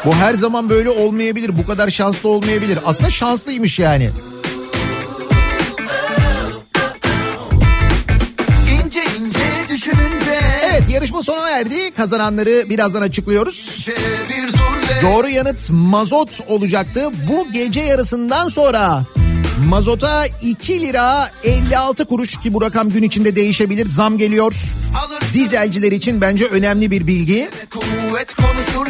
[0.05, 1.59] Bu her zaman böyle olmayabilir.
[1.59, 2.79] Bu kadar şanslı olmayabilir.
[2.87, 4.11] Aslında şanslıymış yani.
[8.85, 11.91] İnce ince düşününce Evet yarışma sona erdi.
[11.91, 13.89] Kazananları birazdan açıklıyoruz.
[15.03, 17.09] Doğru yanıt mazot olacaktı.
[17.29, 19.03] Bu gece yarısından sonra
[19.69, 23.87] mazota 2 lira 56 kuruş ki bu rakam gün içinde değişebilir.
[23.87, 24.55] Zam geliyor.
[25.35, 27.51] Dizelciler için bence önemli bir bilgi.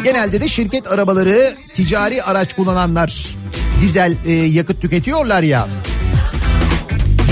[0.03, 3.25] Genelde de şirket arabaları ticari araç kullananlar
[3.81, 5.67] dizel e, yakıt tüketiyorlar ya.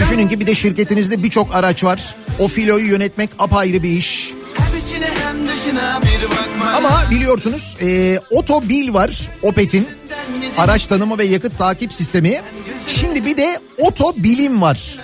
[0.01, 2.15] Düşünün ki bir de şirketinizde birçok araç var.
[2.39, 4.31] O filoyu yönetmek apayrı bir iş.
[6.77, 9.87] Ama biliyorsunuz e, Otobil var Opet'in
[10.57, 12.41] araç tanıma ve yakıt takip sistemi.
[12.87, 14.99] Şimdi bir de Otobilim var.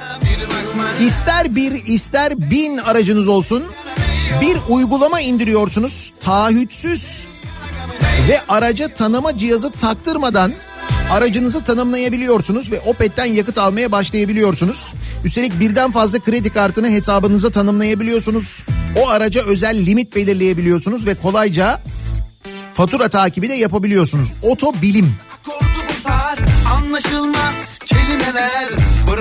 [1.02, 3.64] İster bir ister bin aracınız olsun
[4.42, 7.28] bir uygulama indiriyorsunuz taahhütsüz
[8.30, 10.54] ve araca tanıma cihazı taktırmadan
[11.12, 14.94] aracınızı tanımlayabiliyorsunuz ve Opet'ten yakıt almaya başlayabiliyorsunuz.
[15.26, 18.64] Üstelik birden fazla kredi kartını hesabınıza tanımlayabiliyorsunuz.
[19.00, 21.82] O araca özel limit belirleyebiliyorsunuz ve kolayca
[22.78, 24.34] fatura takibi de yapabiliyorsunuz.
[24.42, 25.16] Otobilim.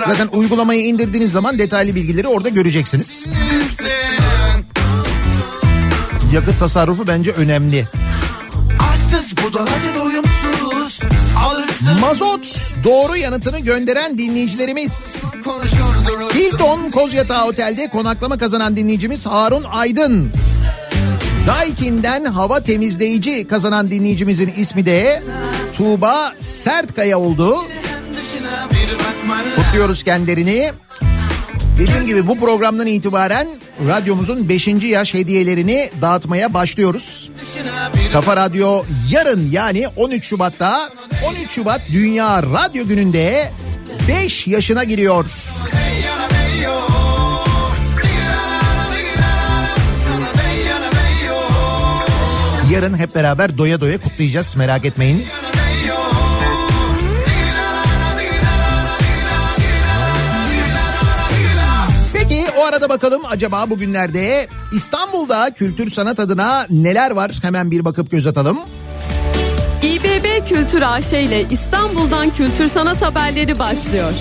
[0.07, 3.27] Zaten uygulamayı indirdiğiniz zaman detaylı bilgileri orada göreceksiniz.
[6.33, 7.87] Yakıt tasarrufu bence önemli.
[8.93, 11.01] Arsız budalacı doyumsuz
[12.01, 15.17] Mazot doğru yanıtını gönderen dinleyicilerimiz.
[16.35, 20.33] Hilton Kozyatağı Otel'de konaklama kazanan dinleyicimiz Harun Aydın.
[21.47, 25.23] Daikin'den hava temizleyici kazanan dinleyicimizin ismi de
[25.73, 27.57] Tuğba Sertkaya oldu.
[29.57, 30.73] Kutluyoruz kendilerini.
[31.79, 33.49] Dediğim gibi bu programdan itibaren
[33.89, 34.69] radyomuzun 5.
[34.69, 37.31] yaş hediyelerini dağıtmaya başlıyoruz.
[38.13, 40.91] Kafa Radyo yarın yani 13 Şubat'ta
[41.27, 43.53] 13 Şubat Dünya Radyo Günü'nde
[44.09, 45.27] 5 yaşına giriyor.
[52.77, 55.27] Yarın hep beraber doya doya kutlayacağız merak etmeyin.
[62.13, 67.39] Peki o arada bakalım acaba bugünlerde İstanbul'da kültür sanat adına neler var?
[67.43, 68.59] Hemen bir bakıp göz atalım.
[69.83, 74.13] İBB Kültür AŞ ile İstanbul'dan kültür sanat haberleri başlıyor.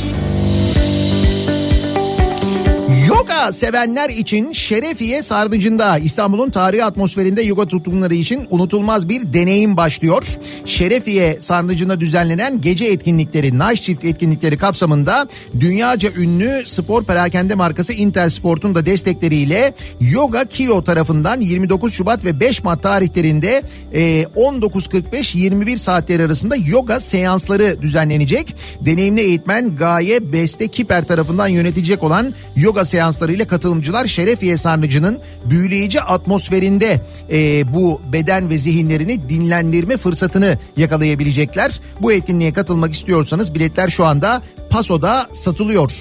[3.16, 10.24] Yoga sevenler için Şerefiye Sarnıcı'nda İstanbul'un tarihi atmosferinde yoga tutkunları için unutulmaz bir deneyim başlıyor.
[10.66, 15.28] Şerefiye Sarnıcı'nda düzenlenen gece etkinlikleri, Night Shift etkinlikleri kapsamında
[15.60, 22.64] dünyaca ünlü spor perakende markası Intersport'un da destekleriyle Yoga Kio tarafından 29 Şubat ve 5
[22.64, 23.62] Mart tarihlerinde
[23.94, 28.56] e, 19.45-21 saatleri arasında yoga seansları düzenlenecek.
[28.82, 36.02] Deneyimli eğitmen Gaye Beste Kiper tarafından yönetilecek olan yoga seansları seanslarıyla katılımcılar Şerefiye Sarnıcı'nın büyüleyici
[36.02, 37.02] atmosferinde
[37.32, 41.80] e, bu beden ve zihinlerini dinlendirme fırsatını yakalayabilecekler.
[42.02, 45.91] Bu etkinliğe katılmak istiyorsanız biletler şu anda Paso'da satılıyor.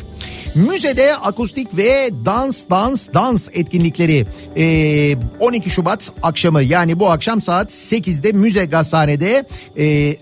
[0.55, 4.26] Müzede akustik ve dans dans dans etkinlikleri
[4.56, 9.44] e, 12 Şubat akşamı yani bu akşam saat 8'de Müze Gazhane'de
[9.78, 10.16] e,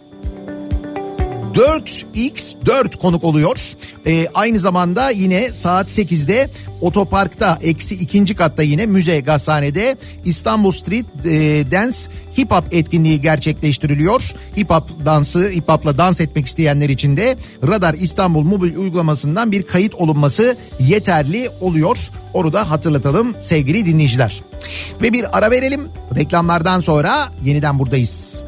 [1.54, 3.60] 4x4 konuk oluyor.
[4.06, 6.50] Ee, aynı zamanda yine saat 8'de
[6.80, 11.30] otoparkta eksi ikinci katta yine müze gazhanede İstanbul Street e,
[11.70, 11.96] Dance
[12.38, 14.32] Hip Hop etkinliği gerçekleştiriliyor.
[14.56, 17.36] Hip Hop dansı, hip hop'la dans etmek isteyenler için de
[17.68, 21.98] Radar İstanbul mobil uygulamasından bir kayıt olunması yeterli oluyor.
[22.34, 24.40] Onu da hatırlatalım sevgili dinleyiciler.
[25.02, 25.88] Ve bir ara verelim.
[26.16, 28.42] Reklamlardan sonra yeniden buradayız.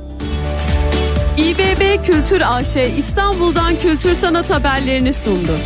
[1.39, 5.59] İBB Kültür AŞ İstanbul'dan kültür sanat haberlerini sundu.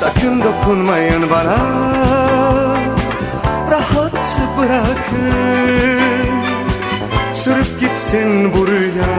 [0.00, 1.58] Sakın dokunmayın bana
[3.70, 6.00] Rahat bırakın
[7.44, 9.14] Sürüp gitsin bu rüya.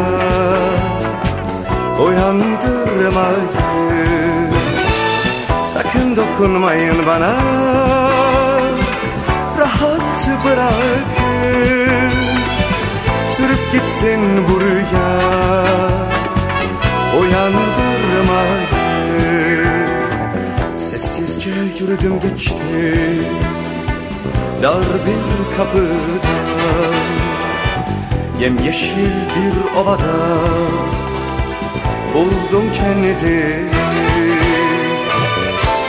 [2.06, 3.50] Uyandırmayın
[5.66, 7.36] Sakın dokunmayın bana.
[9.60, 12.12] Rahat bırakın.
[13.38, 15.10] Sürüp gitsin bu rüya.
[17.20, 18.02] Uyandırmayın
[20.78, 23.26] Sessizce yürüdüm geçtim
[24.64, 26.51] Dar bir kapıdan
[28.42, 30.18] Yemyeşil bir ovada
[32.14, 33.72] Buldum kendimi.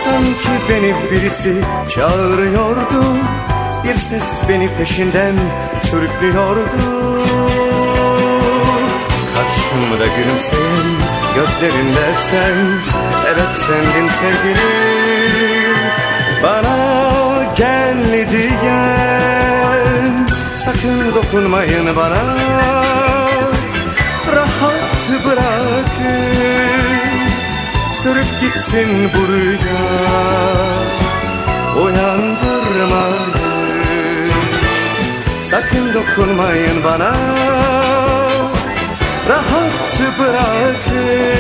[0.05, 1.55] Sanki beni birisi
[1.95, 3.05] çağırıyordu
[3.85, 5.35] Bir ses beni peşinden
[5.83, 6.93] sürüklüyordu.
[9.35, 10.89] Karşımda gülümseyen
[11.35, 12.57] gözlerinde sen
[13.27, 14.72] Evet sendin sevgilim
[21.33, 22.23] dokunmayın bana.
[24.37, 26.33] Rahat bırakın
[27.93, 29.83] Sürüp gitsin bu rüya.
[31.85, 33.33] Uyandırmayın
[35.41, 37.13] Sakın dokunmayın bana.
[39.29, 41.39] Rahat bırakın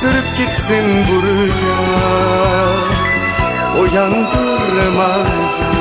[0.00, 1.78] Sürüp gitsin bu rüya.
[3.80, 5.73] Uyandırmayın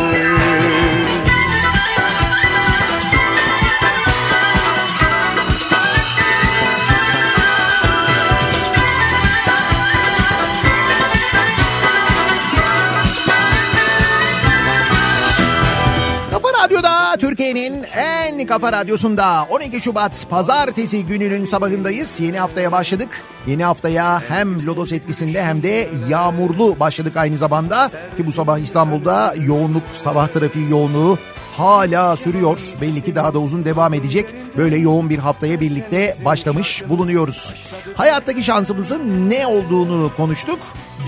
[17.44, 22.20] Türkiye'nin en kafa radyosunda 12 Şubat pazartesi gününün sabahındayız.
[22.20, 23.24] Yeni haftaya başladık.
[23.48, 27.92] Yeni haftaya hem lodos etkisinde hem de yağmurlu başladık aynı zamanda.
[28.18, 31.18] Ki bu sabah İstanbul'da yoğunluk, sabah trafiği yoğunluğu
[31.58, 32.60] hala sürüyor.
[32.82, 34.26] Belli ki daha da uzun devam edecek.
[34.58, 37.56] Böyle yoğun bir haftaya birlikte başlamış bulunuyoruz.
[37.96, 40.60] Hayattaki şansımızın ne olduğunu konuştuk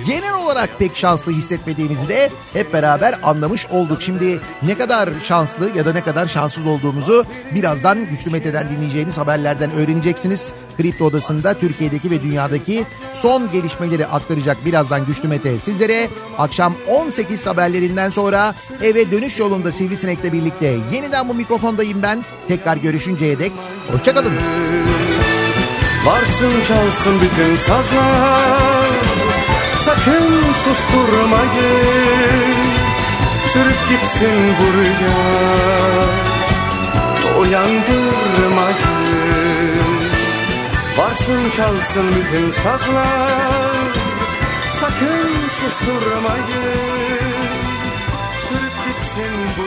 [0.07, 4.01] genel olarak pek şanslı hissetmediğimizi de hep beraber anlamış olduk.
[4.01, 9.72] Şimdi ne kadar şanslı ya da ne kadar şanssız olduğumuzu birazdan Güçlü Mete'den dinleyeceğiniz haberlerden
[9.72, 10.53] öğreneceksiniz.
[10.77, 16.09] Kripto Odası'nda Türkiye'deki ve dünyadaki son gelişmeleri aktaracak birazdan Güçlü Mete sizlere.
[16.38, 22.26] Akşam 18 haberlerinden sonra eve dönüş yolunda Sivrisinek'le birlikte yeniden bu mikrofondayım ben.
[22.47, 23.51] Tekrar görüşünceye dek
[23.91, 24.34] hoşçakalın.
[26.05, 29.05] Varsın çalsın bütün sazlar
[29.86, 32.56] Sakın susturmayın.
[33.53, 34.66] Sürüp gitsin bu
[37.40, 38.76] Uyandırmayın.
[40.98, 43.88] Varsın çalsın bütün sazlar.
[44.74, 45.30] Sakın
[45.60, 46.76] susturmayın.
[48.48, 49.64] Sürüp gitsin bu